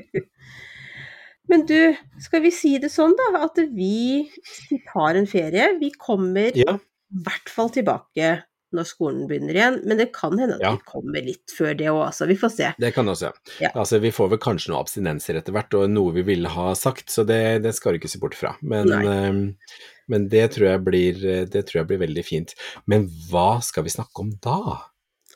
[1.49, 1.79] Men du,
[2.21, 4.27] skal vi si det sånn da, at vi
[4.91, 5.71] tar en ferie.
[5.79, 6.75] Vi kommer i Ja,
[7.25, 8.35] hvert fall tilbake
[8.75, 10.71] når skolen begynner igjen, men det kan hende at Ja.
[10.75, 12.27] vi kommer litt før det òg, altså.
[12.29, 12.71] Vi får se.
[12.79, 13.31] det kan også.
[13.61, 13.71] Ja.
[13.73, 17.09] Altså, vi får vel kanskje noen abstinenser etter hvert, og noe vi ville ha sagt,
[17.09, 18.55] så det, det skal du ikke se bort fra.
[18.61, 21.13] Men, eh, men det, tror jeg blir,
[21.49, 22.53] det tror jeg blir veldig fint.
[22.85, 24.59] Men hva skal vi snakke om da?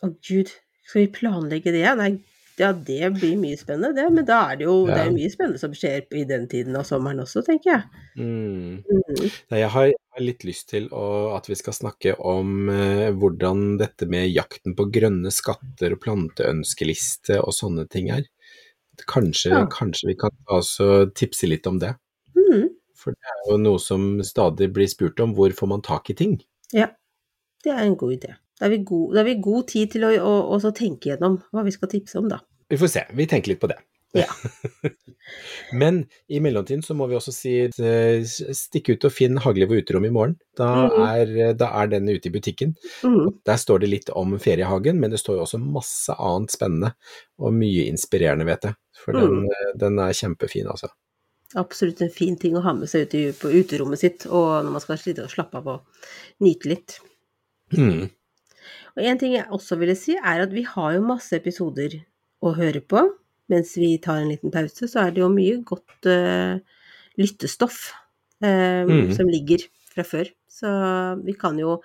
[0.04, 0.50] Å gud,
[0.86, 1.86] skal vi planlegge det?
[1.98, 2.12] Nei,
[2.60, 4.06] ja, det blir mye spennende, det.
[4.14, 6.76] Men da er det jo det er jo mye spennende som skjer i den tiden
[6.78, 8.04] av sommeren også, tenker jeg.
[8.20, 8.84] Mm.
[8.86, 9.24] Mm.
[9.58, 14.30] Jeg har litt lyst til å, at vi skal snakke om eh, hvordan dette med
[14.30, 18.28] jakten på grønne skatter og planteønskeliste og sånne ting er.
[19.10, 19.66] Kanskje, Ja.
[19.74, 21.96] kanskje vi kan altså tipse litt om det.
[22.38, 22.70] Mm.
[22.94, 26.14] For det er jo noe som stadig blir spurt om, hvor får man tak i
[26.14, 26.38] ting?
[26.72, 26.92] Ja,
[27.66, 28.36] det er en god idé.
[28.64, 31.66] Da har vi god, har vi god tid til å, å, å tenke gjennom hva
[31.68, 32.38] vi skal tipse om, da.
[32.72, 33.76] Vi får se, vi tenker litt på det.
[34.16, 34.30] Ja.
[35.82, 35.98] Men
[36.32, 38.24] i mellomtiden så må vi også si eh,
[38.56, 40.38] stikk ut og finn Hagliv og uterom i morgen.
[40.56, 41.04] Da, Mhm.
[41.10, 42.72] er, da er den ute i butikken.
[43.04, 43.34] Mm.
[43.44, 46.94] Der står det litt om feriehagen, men det står jo også masse annet spennende
[47.44, 48.80] og mye inspirerende, vet jeg.
[49.04, 49.78] For den, Mm.
[49.84, 50.88] den er kjempefin, altså.
[51.60, 54.82] Absolutt en fin ting å ha med seg ut på uterommet sitt, og når man
[54.82, 55.82] skal slite og slappe av og
[56.40, 57.00] nyte litt.
[57.76, 58.10] Mm.
[58.96, 62.00] Og en ting jeg også ville si, er at vi har jo masse episoder
[62.44, 63.06] å høre på.
[63.52, 66.56] Mens vi tar en liten pause, så er det jo mye godt uh,
[67.20, 67.90] lyttestoff
[68.44, 69.12] uh, mm.
[69.18, 70.32] som ligger fra før.
[70.54, 70.70] Så
[71.26, 71.80] vi kan jo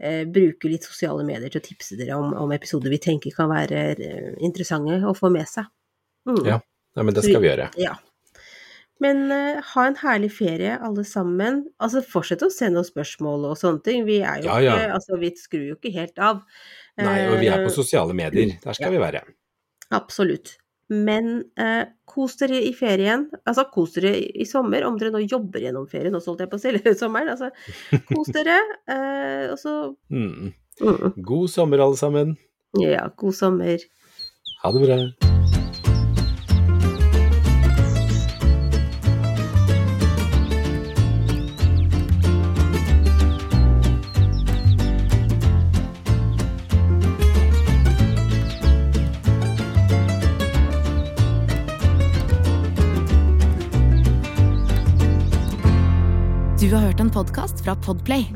[0.00, 3.50] eh, bruke litt sosiale medier til å tipse dere om, om episoder vi tenker kan
[3.52, 3.82] være
[4.40, 5.68] interessante å få med seg.
[6.28, 6.40] Mm.
[6.48, 6.56] Ja.
[6.96, 7.68] ja, men det skal vi gjøre.
[7.76, 7.92] Ja.
[9.00, 11.60] Men eh, ha en herlig ferie, alle sammen.
[11.78, 14.06] Altså, fortsett å sende oss spørsmål og sånne ting.
[14.08, 14.72] Vi er jo Ja, ja.
[14.74, 16.40] ikke Altså, vi skrur jo ikke helt av.
[16.98, 18.56] Nei, og vi er på Eh, sosiale medier.
[18.64, 19.22] Der skal vi være.
[19.94, 20.56] Absolutt.
[20.90, 23.28] Men eh, kos dere i ferien.
[23.46, 26.50] Altså, kos dere i, i sommer, om dere nå jobber gjennom ferien, også holdt jeg
[26.50, 27.28] på å si, eller sommeren.
[27.36, 27.52] Altså,
[28.10, 28.58] kos dere.
[28.88, 29.76] Eh, og så
[30.10, 30.52] Mm.
[30.80, 32.36] mm, God sommer, alle sammen.
[32.80, 33.78] Ja, god sommer.
[34.64, 35.27] Ha det bra.
[57.18, 58.28] Podkast fra Podplay.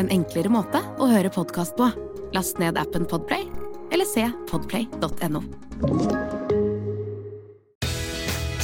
[0.00, 1.86] En enklere måte å høre podkast på.
[2.34, 3.44] Last ned appen Podplay,
[3.94, 5.44] eller se podplay.no.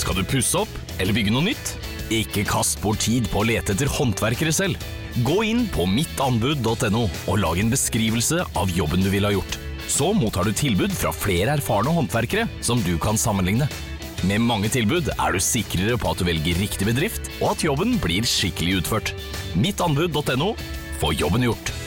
[0.00, 1.76] Skal du pusse opp eller bygge noe nytt?
[2.10, 4.82] Ikke kast bort tid på å lete etter håndverkere selv.
[5.22, 9.60] Gå inn på mittanbud.no og lag en beskrivelse av jobben du ville ha gjort.
[9.86, 13.70] Så mottar du tilbud fra flere erfarne håndverkere som du kan sammenligne.
[14.28, 17.96] Med mange tilbud er du sikrere på at du velger riktig bedrift, og at jobben
[18.02, 19.14] blir skikkelig utført.
[19.56, 20.52] Mittanbud.no
[21.00, 21.79] få jobben gjort.